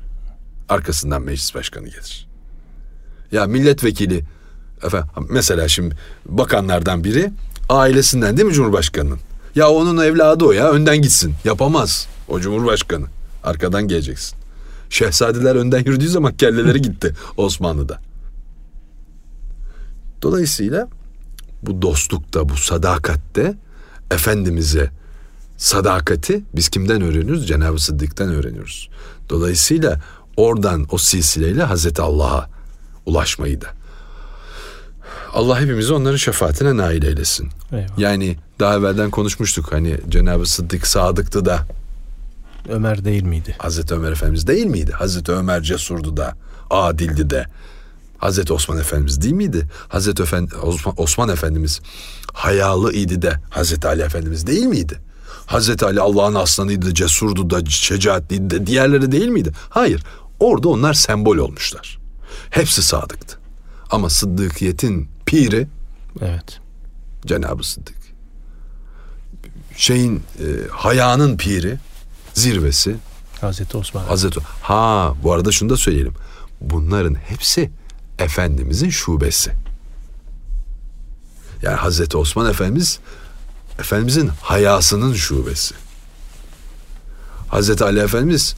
Arkasından 0.69 1.23
meclis 1.23 1.55
başkanı 1.55 1.89
gelir. 1.89 2.29
Ya 3.33 3.47
milletvekili, 3.47 4.25
efendim, 4.85 5.09
mesela 5.31 5.69
şimdi 5.69 5.97
bakanlardan 6.27 7.05
biri 7.05 7.33
ailesinden 7.69 8.37
değil 8.37 8.49
mi 8.49 8.55
Cumhurbaşkanı'nın? 8.55 9.19
Ya 9.55 9.71
onun 9.71 10.05
evladı 10.05 10.45
o 10.45 10.53
ya 10.53 10.71
önden 10.71 11.03
gitsin. 11.03 11.35
Yapamaz 11.45 12.07
o 12.29 12.41
Cumhurbaşkanı. 12.41 13.07
Arkadan 13.45 13.89
geleceksin. 13.89 14.39
Şehzadeler 14.91 15.55
önden 15.57 15.79
yürüdüğü 15.79 16.09
zaman 16.09 16.33
kelleleri 16.37 16.83
gitti 16.83 17.15
Osmanlı'da. 17.37 18.01
Dolayısıyla 20.23 20.89
bu 21.63 21.83
dostlukta, 21.83 22.49
bu 22.49 22.57
sadakatte 22.57 23.55
Efendimiz'e 24.11 24.91
sadakati 25.57 26.43
biz 26.55 26.69
kimden 26.69 27.03
öğreniyoruz? 27.03 27.49
Cenab-ı 27.49 27.79
Sıddık'tan 27.79 28.29
öğreniyoruz. 28.29 28.91
Dolayısıyla 29.31 30.01
oradan 30.37 30.87
o 30.91 30.99
silsileyle 30.99 31.63
Hazreti 31.63 32.03
Allah'a 32.03 32.51
ulaşmayı 33.07 33.61
da. 33.61 33.67
Allah 35.35 35.61
hepimizi 35.61 35.93
onların 35.93 36.17
şefaatine 36.17 36.77
nail 36.77 37.03
eylesin. 37.03 37.49
Eyvallah. 37.73 37.99
Yani 37.99 38.37
daha 38.61 38.75
evvelden 38.75 39.11
konuşmuştuk 39.11 39.73
hani 39.73 39.99
Cenab-ı 40.09 40.47
Sıddık 40.47 40.87
sadıktı 40.87 41.45
da. 41.45 41.67
Ömer 42.69 43.05
değil 43.05 43.23
miydi? 43.23 43.57
Hazreti 43.59 43.95
Ömer 43.95 44.13
Efendimiz 44.13 44.47
değil 44.47 44.67
miydi? 44.67 44.93
Hazreti 44.93 45.33
Ömer 45.33 45.63
cesurdu 45.63 46.17
da, 46.17 46.37
adildi 46.71 47.31
de. 47.31 47.47
Hazreti 48.19 48.53
Osman 48.53 48.79
Efendimiz 48.79 49.23
değil 49.23 49.35
miydi? 49.35 49.69
Hazreti 49.89 50.23
Efendi, 50.23 50.55
Osman, 50.57 50.95
Osman 50.97 51.29
Efendimiz 51.29 51.81
hayalı 52.33 52.93
idi 52.93 53.23
de 53.23 53.41
Hazreti 53.51 53.89
Ali 53.89 54.03
Efendimiz 54.03 54.47
değil 54.47 54.67
miydi? 54.67 55.01
Hazreti 55.47 55.85
Ali 55.85 56.01
Allah'ın 56.01 56.35
aslanıydı, 56.35 56.95
cesurdu 56.95 57.51
da, 57.51 57.65
şecaatliydi 57.65 58.51
de 58.51 58.67
diğerleri 58.67 59.13
değil 59.13 59.29
miydi? 59.29 59.53
Hayır. 59.69 60.05
Orada 60.41 60.69
onlar 60.69 60.95
sembol 60.95 61.37
olmuşlar. 61.37 61.99
Hepsi 62.51 62.83
sadıktı. 62.83 63.39
Ama 63.91 64.11
Sıddıkiyetin 64.11 65.14
piri 65.27 65.67
evet. 66.23 66.61
Cenab-ı 67.27 67.65
Sıddık. 67.65 67.97
Şeyin 69.77 70.17
e, 70.17 70.69
hayanın 70.71 71.37
piri 71.37 71.79
zirvesi 72.35 72.97
Hazreti 73.41 73.77
Osman. 73.77 74.05
Hazreti 74.05 74.41
Ha 74.63 75.15
bu 75.23 75.33
arada 75.33 75.53
şunu 75.53 75.71
da 75.71 75.77
söyleyelim. 75.77 76.15
Bunların 76.61 77.15
hepsi 77.15 77.71
Efendimizin 78.19 78.91
şubesi. 78.91 79.53
Yani 81.63 81.77
Hazreti 81.77 82.17
Osman 82.17 82.51
Efendimiz 82.51 82.99
Efendimizin 83.79 84.31
hayasının 84.43 85.15
şubesi. 85.15 85.75
Hazreti 87.49 87.85
Ali 87.85 88.01
Efendimiz 88.01 88.55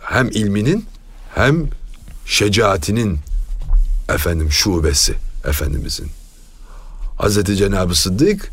hem 0.00 0.28
ilminin 0.28 0.86
hem 1.34 1.68
şecaatinin 2.26 3.20
efendim 4.08 4.52
şubesi 4.52 5.14
Efendimizin. 5.46 6.06
Hazreti 7.18 7.56
Cenab-ı 7.56 7.94
Sıddık 7.94 8.52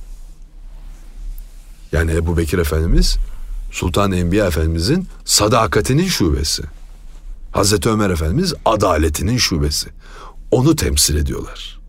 yani 1.91 2.11
Ebu 2.11 2.37
Bekir 2.37 2.57
Efendimiz 2.57 3.17
Sultan 3.71 4.11
Enbiya 4.11 4.47
Efendimizin 4.47 5.07
sadakatinin 5.25 6.07
şubesi. 6.07 6.63
Hazreti 7.51 7.89
Ömer 7.89 8.09
Efendimiz 8.09 8.53
adaletinin 8.65 9.37
şubesi. 9.37 9.89
Onu 10.51 10.75
temsil 10.75 11.15
ediyorlar. 11.15 11.79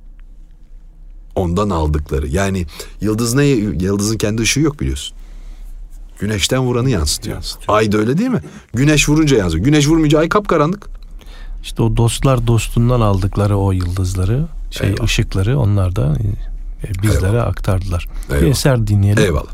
Ondan 1.35 1.71
aldıkları. 1.71 2.29
Yani 2.29 2.67
yıldız 3.01 3.35
ne? 3.35 3.45
Yıldızın 3.47 4.19
kendi 4.19 4.43
ışığı 4.43 4.61
yok 4.61 4.81
biliyorsun. 4.81 5.17
Güneşten 6.19 6.61
vuranı 6.61 6.91
yansıtıyor. 6.91 7.35
yansıtıyor. 7.35 7.79
Ay 7.79 7.93
da 7.93 7.99
öyle 7.99 8.19
değil 8.19 8.31
mi? 8.31 8.43
Güneş 8.75 9.09
vurunca 9.09 9.37
yansıyor. 9.37 9.65
Güneş 9.65 9.89
vurmayınca 9.89 10.19
ay 10.19 10.29
kapkaranlık. 10.29 10.89
İşte 11.63 11.83
o 11.83 11.97
dostlar 11.97 12.47
dostundan 12.47 13.01
aldıkları 13.01 13.57
o 13.57 13.73
yıldızları, 13.73 14.47
şey 14.79 14.87
Eyvallah. 14.89 15.05
ışıkları 15.05 15.59
onlar 15.59 15.97
da 15.97 16.15
e, 16.85 17.03
bizlere 17.03 17.27
Eyvallah. 17.31 17.47
aktardılar. 17.47 18.07
Eyvallah. 18.31 18.43
Bir 18.47 18.51
eser 18.51 18.87
dinleyelim. 18.87 19.23
Eyvallah. 19.25 19.53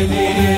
Ele 0.00 0.49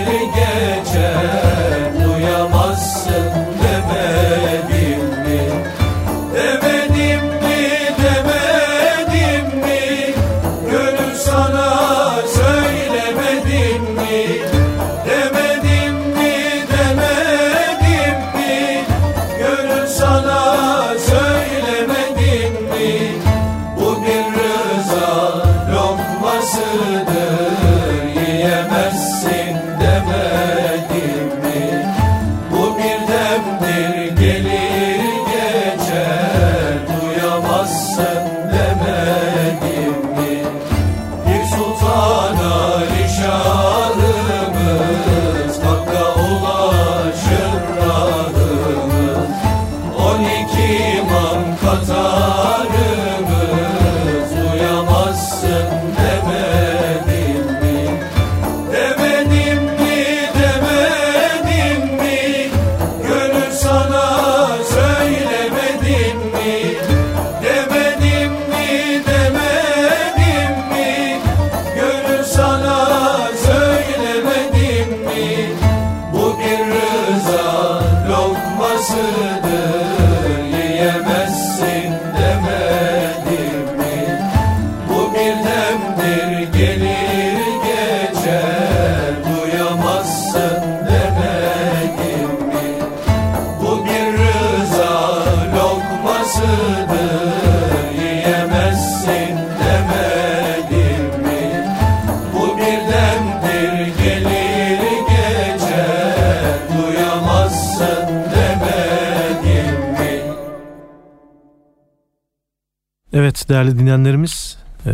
Evet 113.43 113.49
değerli 113.49 113.79
dinleyenlerimiz 113.79 114.57
e, 114.87 114.91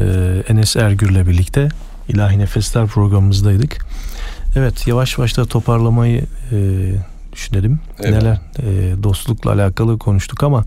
Enes 0.48 0.76
Ergür'le 0.76 1.26
birlikte 1.26 1.68
İlahi 2.08 2.38
Nefesler 2.38 2.86
programımızdaydık. 2.86 3.78
Evet 4.56 4.86
yavaş 4.86 5.18
yavaş 5.18 5.36
da 5.36 5.44
toparlamayı 5.44 6.24
e, 6.52 6.56
düşünelim. 7.32 7.80
Evet. 8.00 8.10
Neler 8.10 8.40
e, 8.58 9.02
dostlukla 9.02 9.52
alakalı 9.52 9.98
konuştuk 9.98 10.42
ama 10.42 10.64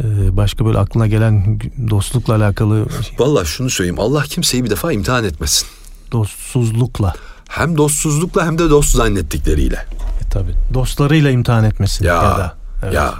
e, 0.00 0.36
başka 0.36 0.66
böyle 0.66 0.78
aklına 0.78 1.06
gelen 1.06 1.60
dostlukla 1.90 2.34
alakalı... 2.34 2.86
Valla 3.18 3.44
şunu 3.44 3.70
söyleyeyim 3.70 4.00
Allah 4.00 4.22
kimseyi 4.22 4.64
bir 4.64 4.70
defa 4.70 4.92
imtihan 4.92 5.24
etmesin. 5.24 5.68
Dostsuzlukla. 6.12 7.14
Hem 7.48 7.76
dostsuzlukla 7.76 8.46
hem 8.46 8.58
de 8.58 8.70
dost 8.70 8.96
zannettikleriyle. 8.96 9.86
E, 10.26 10.28
tabi 10.30 10.50
dostlarıyla 10.74 11.30
imtihan 11.30 11.64
etmesin. 11.64 12.04
Ya, 12.04 12.14
ya 12.14 12.22
da. 12.22 12.56
Evet. 12.82 12.94
Ya 12.94 13.14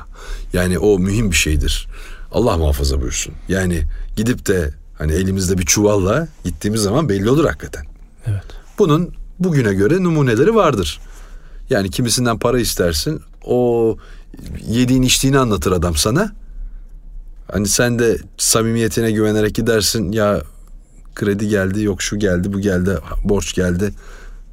yani 0.53 0.79
o 0.79 0.99
mühim 0.99 1.31
bir 1.31 1.37
şeydir. 1.37 1.87
Allah 2.35 2.57
muhafaza 2.57 3.01
buyursun. 3.01 3.35
Yani 3.49 3.83
gidip 4.17 4.47
de 4.47 4.71
hani 4.99 5.13
elimizde 5.13 5.59
bir 5.59 5.65
çuvalla 5.65 6.29
gittiğimiz 6.45 6.81
zaman 6.81 7.09
belli 7.09 7.31
olur 7.31 7.45
hakikaten. 7.45 7.85
Evet. 8.27 8.43
Bunun 8.79 9.15
bugüne 9.39 9.75
göre 9.75 10.03
numuneleri 10.03 10.55
vardır. 10.55 11.01
Yani 11.71 11.91
kimisinden 11.91 12.39
para 12.39 12.59
istersin. 12.59 13.23
O 13.45 13.97
yediğin 14.67 15.03
içtiğini 15.03 15.39
anlatır 15.39 15.73
adam 15.73 15.97
sana. 15.97 16.33
Hani 17.53 17.69
sen 17.69 17.99
de 17.99 18.19
samimiyetine 18.39 19.11
güvenerek 19.11 19.55
gidersin 19.55 20.13
ya 20.13 20.43
kredi 21.15 21.49
geldi 21.49 21.83
yok 21.83 22.03
şu 22.03 22.19
geldi 22.19 22.53
bu 22.53 22.61
geldi 22.61 22.99
borç 23.25 23.55
geldi 23.55 23.91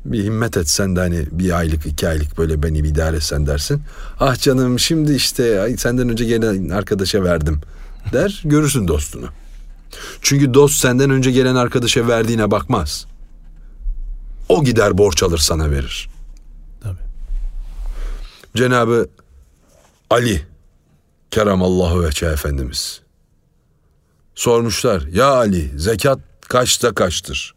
bir 0.05 0.23
himmet 0.23 0.57
etsen 0.57 0.95
de 0.95 0.99
hani 0.99 1.25
bir 1.31 1.57
aylık 1.57 1.85
iki 1.85 2.07
aylık 2.07 2.37
böyle 2.37 2.63
beni 2.63 2.83
bir 2.83 2.89
idare 2.89 3.15
etsen 3.15 3.47
dersin. 3.47 3.81
Ah 4.19 4.41
canım 4.41 4.79
şimdi 4.79 5.13
işte 5.13 5.75
senden 5.77 6.09
önce 6.09 6.25
gelen 6.25 6.69
arkadaşa 6.69 7.23
verdim 7.23 7.61
der 8.13 8.41
görürsün 8.45 8.87
dostunu. 8.87 9.25
Çünkü 10.21 10.53
dost 10.53 10.75
senden 10.75 11.09
önce 11.09 11.31
gelen 11.31 11.55
arkadaşa 11.55 12.07
verdiğine 12.07 12.51
bakmaz. 12.51 13.05
O 14.49 14.63
gider 14.63 14.97
borç 14.97 15.23
alır 15.23 15.37
sana 15.37 15.71
verir. 15.71 16.09
Tabii. 16.83 17.01
Cenabı 18.55 19.09
Ali 20.09 20.45
Keramallahu 21.31 22.03
veçhe 22.03 22.25
Efendimiz 22.25 23.01
sormuşlar 24.35 25.01
ya 25.01 25.27
Ali 25.27 25.79
zekat 25.79 26.19
kaçta 26.47 26.93
kaçtır? 26.93 27.55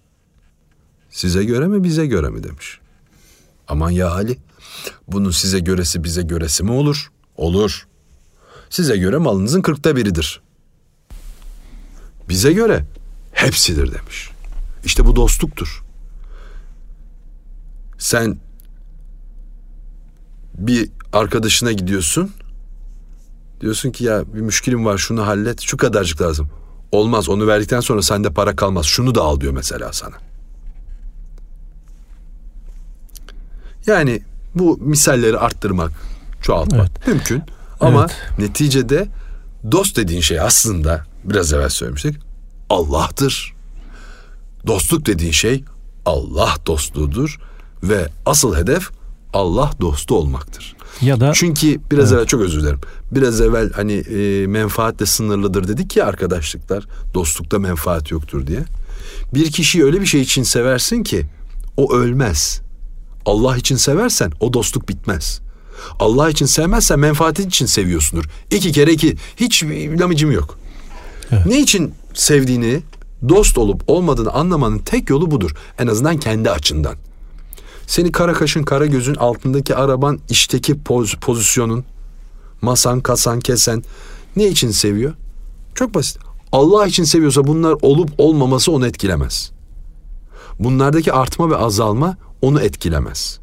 Size 1.15 1.45
göre 1.45 1.67
mi 1.67 1.85
bize 1.85 2.07
göre 2.07 2.29
mi 2.29 2.45
demiş. 2.45 2.79
Aman 3.69 3.91
ya 3.91 4.11
Ali 4.11 4.39
bunun 5.09 5.31
size 5.31 5.59
göresi 5.59 6.05
bize 6.05 6.23
göresi 6.23 6.65
mi 6.65 6.71
olur? 6.71 7.11
Olur. 7.37 7.87
Size 8.71 8.97
göre 8.97 9.19
malınızın 9.19 9.62
kırkta 9.62 9.97
biridir. 9.97 10.43
Bize 12.29 12.53
göre 12.53 12.85
hepsidir 13.33 13.93
demiş. 13.93 14.31
İşte 14.85 15.07
bu 15.07 15.17
dostluktur. 15.17 15.85
Sen 17.99 18.39
bir 20.55 20.91
arkadaşına 21.12 21.73
gidiyorsun. 21.73 22.31
Diyorsun 23.61 23.91
ki 23.91 24.05
ya 24.05 24.35
bir 24.35 24.41
müşkilim 24.41 24.85
var 24.85 24.99
şunu 24.99 25.27
hallet 25.27 25.61
şu 25.61 25.77
kadarcık 25.77 26.23
lazım. 26.23 26.51
Olmaz 26.93 27.29
onu 27.29 27.47
verdikten 27.47 27.81
sonra 27.81 28.03
sende 28.03 28.31
para 28.31 28.57
kalmaz 28.57 28.85
şunu 28.85 29.15
da 29.15 29.23
al 29.23 29.41
diyor 29.41 29.53
mesela 29.53 29.93
sana. 29.93 30.34
Yani 33.87 34.22
bu 34.55 34.78
misalleri 34.80 35.39
arttırmak, 35.39 35.93
çoğaltmak 36.43 36.91
evet. 36.97 37.09
mümkün. 37.09 37.43
Ama 37.80 38.01
evet. 38.01 38.39
neticede 38.39 39.09
dost 39.72 39.97
dediğin 39.97 40.20
şey 40.20 40.41
aslında 40.41 41.05
biraz 41.24 41.53
evvel 41.53 41.68
söylemiştik 41.68 42.16
Allah'tır. 42.70 43.55
Dostluk 44.66 45.07
dediğin 45.07 45.32
şey 45.32 45.64
Allah 46.07 46.55
dostluğudur 46.66 47.39
ve 47.82 48.09
asıl 48.26 48.57
hedef 48.57 48.91
Allah 49.32 49.70
dostu 49.80 50.16
olmaktır. 50.16 50.76
Ya 51.01 51.20
da 51.20 51.32
çünkü 51.35 51.80
biraz 51.91 52.12
evet. 52.12 52.18
evvel 52.18 52.26
çok 52.26 52.41
özür 52.41 52.61
dilerim. 52.61 52.80
Biraz 53.11 53.41
evvel 53.41 53.72
hani 53.72 53.93
e, 53.93 54.47
menfaatle 54.47 55.07
sınırlıdır 55.07 55.68
dedik 55.68 55.97
ya 55.97 56.07
arkadaşlıklar. 56.07 56.85
Dostlukta 57.14 57.59
menfaat 57.59 58.11
yoktur 58.11 58.47
diye. 58.47 58.64
Bir 59.35 59.51
kişiyi 59.51 59.85
öyle 59.85 60.01
bir 60.01 60.07
şey 60.07 60.20
için 60.20 60.43
seversin 60.43 61.03
ki 61.03 61.26
o 61.76 61.95
ölmez. 61.95 62.61
Allah 63.27 63.57
için 63.57 63.77
seversen 63.77 64.33
o 64.41 64.53
dostluk 64.53 64.89
bitmez. 64.89 65.41
Allah 66.01 66.31
için 66.31 66.47
sevmezsen 66.47 66.99
menfaatin 66.99 67.49
için 67.49 67.66
seviyorsundur. 67.66 68.25
İki 68.51 68.72
kere 68.72 68.93
iki. 68.93 69.16
Hiç 69.37 69.64
lamıcım 70.01 70.33
yok. 70.33 70.59
Evet. 71.31 71.47
Ne 71.47 71.61
için 71.61 71.95
sevdiğini, 72.14 72.83
dost 73.29 73.59
olup 73.59 73.83
olmadığını 73.87 74.31
anlamanın 74.31 74.79
tek 74.79 75.11
yolu 75.11 75.31
budur. 75.31 75.55
En 75.79 75.87
azından 75.87 76.16
kendi 76.16 76.51
açından. 76.51 76.95
Seni 77.87 78.12
kara 78.12 78.33
kaşın 78.33 78.62
kara 78.62 78.87
gözün 78.87 79.14
altındaki 79.14 79.75
araban 79.75 80.20
işteki 80.31 80.83
poz, 80.83 81.14
pozisyonun, 81.14 81.85
masan, 82.62 83.01
kasan, 83.01 83.41
kesen 83.41 83.83
ne 84.37 84.49
için 84.49 84.70
seviyor? 84.70 85.12
Çok 85.75 85.95
basit. 85.95 86.18
Allah 86.53 86.87
için 86.87 87.05
seviyorsa 87.05 87.47
bunlar 87.47 87.77
olup 87.83 88.11
olmaması 88.18 88.72
onu 88.72 88.87
etkilemez. 88.87 89.51
Bunlardaki 90.59 91.12
artma 91.12 91.51
ve 91.51 91.57
azalma 91.57 92.16
onu 92.45 92.61
etkilemez. 92.61 93.40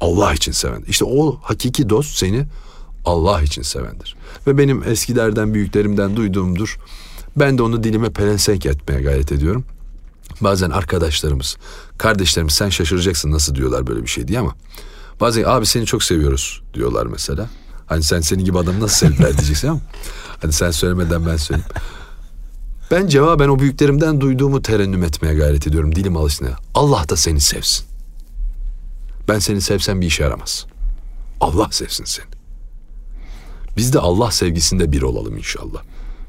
Allah 0.00 0.34
için 0.34 0.52
seven. 0.52 0.82
İşte 0.88 1.04
o 1.04 1.40
hakiki 1.42 1.88
dost 1.88 2.18
seni 2.18 2.46
Allah 3.04 3.42
için 3.42 3.62
sevendir. 3.62 4.16
Ve 4.46 4.58
benim 4.58 4.82
eskilerden 4.82 5.54
büyüklerimden 5.54 6.16
duyduğumdur. 6.16 6.78
Ben 7.36 7.58
de 7.58 7.62
onu 7.62 7.84
dilime 7.84 8.10
pelesenk 8.10 8.66
etmeye 8.66 9.02
gayret 9.02 9.32
ediyorum. 9.32 9.64
Bazen 10.40 10.70
arkadaşlarımız, 10.70 11.56
kardeşlerimiz 11.98 12.54
sen 12.54 12.68
şaşıracaksın 12.68 13.30
nasıl 13.30 13.54
diyorlar 13.54 13.86
böyle 13.86 14.02
bir 14.02 14.08
şey 14.08 14.28
diye 14.28 14.38
ama 14.38 14.54
bazen 15.20 15.44
abi 15.44 15.66
seni 15.66 15.86
çok 15.86 16.02
seviyoruz 16.02 16.62
diyorlar 16.74 17.06
mesela. 17.06 17.48
Hani 17.86 18.02
sen 18.02 18.20
senin 18.20 18.44
gibi 18.44 18.58
adam 18.58 18.80
nasıl 18.80 19.06
sevdiler 19.06 19.36
diyeceksin 19.38 19.68
ama 19.68 19.80
hani 20.40 20.52
sen 20.52 20.70
söylemeden 20.70 21.26
ben 21.26 21.36
söyleyeyim. 21.36 21.70
Ben 22.90 23.06
cevaben 23.06 23.48
o 23.48 23.58
büyüklerimden 23.58 24.20
duyduğumu 24.20 24.62
terennüm 24.62 25.02
etmeye 25.02 25.34
gayret 25.34 25.66
ediyorum 25.66 25.94
dilim 25.94 26.16
alışına. 26.16 26.48
Allah 26.74 27.08
da 27.08 27.16
seni 27.16 27.40
sevsin. 27.40 27.86
Ben 29.28 29.38
seni 29.38 29.60
sevsem 29.60 30.00
bir 30.00 30.06
işe 30.06 30.22
yaramaz. 30.22 30.66
Allah 31.40 31.68
sevsin 31.70 32.04
seni. 32.04 32.26
Biz 33.76 33.92
de 33.92 33.98
Allah 33.98 34.30
sevgisinde 34.30 34.92
bir 34.92 35.02
olalım 35.02 35.36
inşallah. 35.36 35.82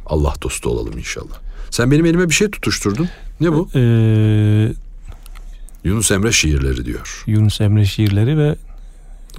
Allah 0.06 0.34
dostu 0.42 0.70
olalım 0.70 0.98
inşallah. 0.98 1.40
Sen 1.72 1.92
benim 1.92 2.06
elime 2.06 2.30
bir 2.30 2.34
şey 2.34 2.52
tutuşturdun. 2.52 3.10
Ne 3.42 3.52
bu? 3.52 3.70
Ee, 3.76 4.74
Yunus 5.84 6.12
Emre 6.12 6.32
şiirleri 6.32 6.86
diyor. 6.86 7.24
Yunus 7.28 7.62
Emre 7.62 7.86
şiirleri 7.86 8.38
ve 8.38 8.56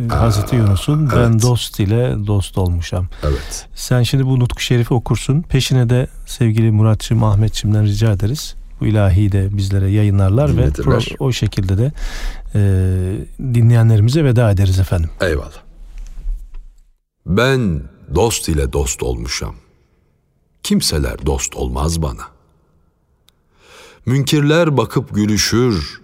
Hazreti 0.08 0.56
Yunus'un 0.56 1.00
evet. 1.02 1.12
ben 1.16 1.42
dost 1.42 1.80
ile 1.80 2.26
dost 2.26 2.58
olmuşam. 2.58 3.06
Evet. 3.22 3.68
Sen 3.74 4.02
şimdi 4.02 4.26
bu 4.26 4.40
Nutku 4.40 4.60
Şerif'i 4.60 4.94
okursun. 4.94 5.42
Peşine 5.42 5.90
de 5.90 6.06
sevgili 6.26 6.70
Muratçım, 6.70 7.24
Ahmetçim'den 7.24 7.84
rica 7.84 8.12
ederiz. 8.12 8.54
Bu 8.80 8.86
ilahi 8.86 9.32
de 9.32 9.56
bizlere 9.56 9.90
yayınlarlar 9.90 10.56
ve 10.56 10.70
pro, 10.70 10.98
o 11.18 11.32
şekilde 11.32 11.78
de 11.78 11.92
e, 12.54 12.60
dinleyenlerimize 13.54 14.24
veda 14.24 14.50
ederiz 14.50 14.78
efendim. 14.78 15.10
Eyvallah. 15.20 15.62
Ben 17.26 17.82
dost 18.14 18.48
ile 18.48 18.72
dost 18.72 19.02
olmuşam. 19.02 19.54
Kimseler 20.62 21.26
dost 21.26 21.56
olmaz 21.56 22.02
bana. 22.02 22.22
Münkirler 24.06 24.76
bakıp 24.76 25.14
gülüşür, 25.14 26.00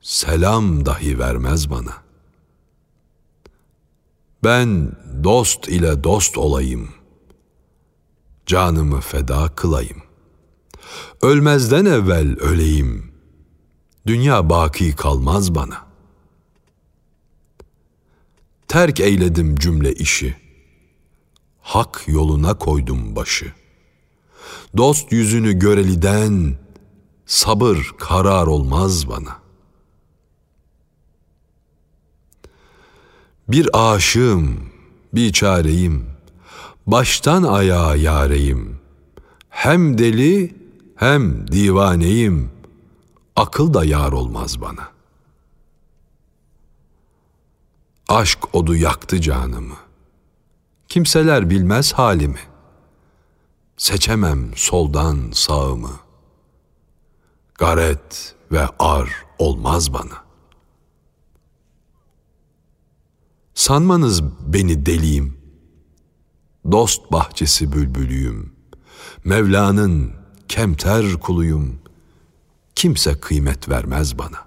selam 0.00 0.86
dahi 0.86 1.18
vermez 1.18 1.70
bana. 1.70 2.03
Ben 4.44 4.92
dost 5.24 5.68
ile 5.68 6.04
dost 6.04 6.38
olayım, 6.38 6.88
canımı 8.46 9.00
feda 9.00 9.48
kılayım. 9.48 10.02
Ölmezden 11.22 11.84
evvel 11.84 12.38
öleyim, 12.38 13.12
dünya 14.06 14.50
baki 14.50 14.96
kalmaz 14.96 15.54
bana. 15.54 15.86
Terk 18.68 19.00
eyledim 19.00 19.56
cümle 19.56 19.92
işi, 19.92 20.36
hak 21.60 22.04
yoluna 22.06 22.58
koydum 22.58 23.16
başı. 23.16 23.52
Dost 24.76 25.12
yüzünü 25.12 25.58
göreliden, 25.58 26.58
sabır 27.26 27.94
karar 27.98 28.46
olmaz 28.46 29.08
bana. 29.08 29.43
Bir 33.48 33.68
aşığım, 33.72 34.70
bir 35.14 35.32
çareyim, 35.32 36.06
baştan 36.86 37.42
ayağa 37.42 37.96
yareyim. 37.96 38.80
Hem 39.48 39.98
deli 39.98 40.54
hem 40.96 41.48
divaneyim, 41.52 42.50
akıl 43.36 43.74
da 43.74 43.84
yar 43.84 44.12
olmaz 44.12 44.60
bana. 44.60 44.88
Aşk 48.08 48.54
odu 48.54 48.76
yaktı 48.76 49.20
canımı. 49.20 49.76
Kimseler 50.88 51.50
bilmez 51.50 51.92
halimi. 51.92 52.40
Seçemem 53.76 54.50
soldan 54.56 55.30
sağımı. 55.32 55.92
Garet 57.54 58.34
ve 58.52 58.68
ar 58.78 59.08
olmaz 59.38 59.92
bana. 59.92 60.23
Sanmanız 63.54 64.22
beni 64.24 64.86
deliyim. 64.86 65.38
Dost 66.72 67.12
bahçesi 67.12 67.72
bülbülüyüm. 67.72 68.52
Mevla'nın 69.24 70.12
kemter 70.48 71.12
kuluyum. 71.12 71.78
Kimse 72.74 73.20
kıymet 73.20 73.68
vermez 73.68 74.18
bana. 74.18 74.44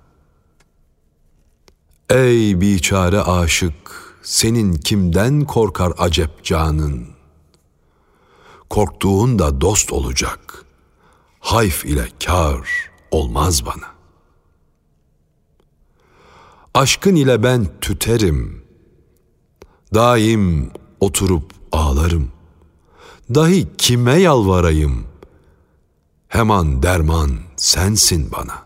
Ey 2.10 2.62
biçare 2.62 3.22
aşık, 3.22 4.14
senin 4.24 4.74
kimden 4.74 5.46
korkar 5.46 5.94
acep 5.98 6.44
canın? 6.44 7.08
Korktuğun 8.70 9.40
da 9.40 9.62
dost 9.62 9.94
olacak. 9.94 10.66
Hayf 11.40 11.86
ile 11.86 12.08
kar 12.26 12.68
olmaz 13.12 13.66
bana. 13.66 13.88
Aşkın 16.74 17.16
ile 17.16 17.44
ben 17.44 17.68
tüterim.'' 17.82 18.57
Daim 19.94 20.72
oturup 21.00 21.52
ağlarım. 21.72 22.32
Dahi 23.36 23.68
kime 23.78 24.20
yalvarayım? 24.20 25.08
Hemen 26.28 26.84
derman 26.84 27.32
sensin 27.56 28.32
bana. 28.32 28.66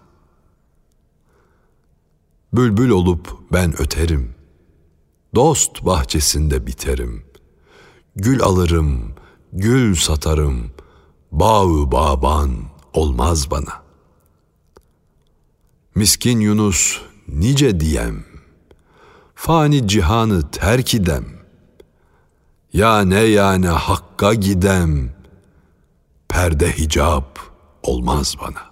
Bülbül 2.53 2.89
olup 2.89 3.37
ben 3.53 3.81
öterim. 3.81 4.35
Dost 5.35 5.85
bahçesinde 5.85 6.67
biterim. 6.67 7.25
Gül 8.15 8.41
alırım, 8.43 9.15
gül 9.53 9.95
satarım. 9.95 10.71
Bağı 11.31 11.91
baban 11.91 12.51
olmaz 12.93 13.51
bana. 13.51 13.83
Miskin 15.95 16.39
Yunus 16.39 17.01
nice 17.27 17.79
diyem. 17.79 18.30
Fani 19.43 19.87
cihanı 19.87 20.51
terk 20.51 20.93
idem. 20.93 21.25
Ya 22.73 23.01
ne 23.01 23.19
yani 23.19 23.67
hakka 23.67 24.33
gidem. 24.33 25.11
Perde 26.29 26.71
hicap 26.77 27.39
olmaz 27.83 28.35
bana. 28.41 28.70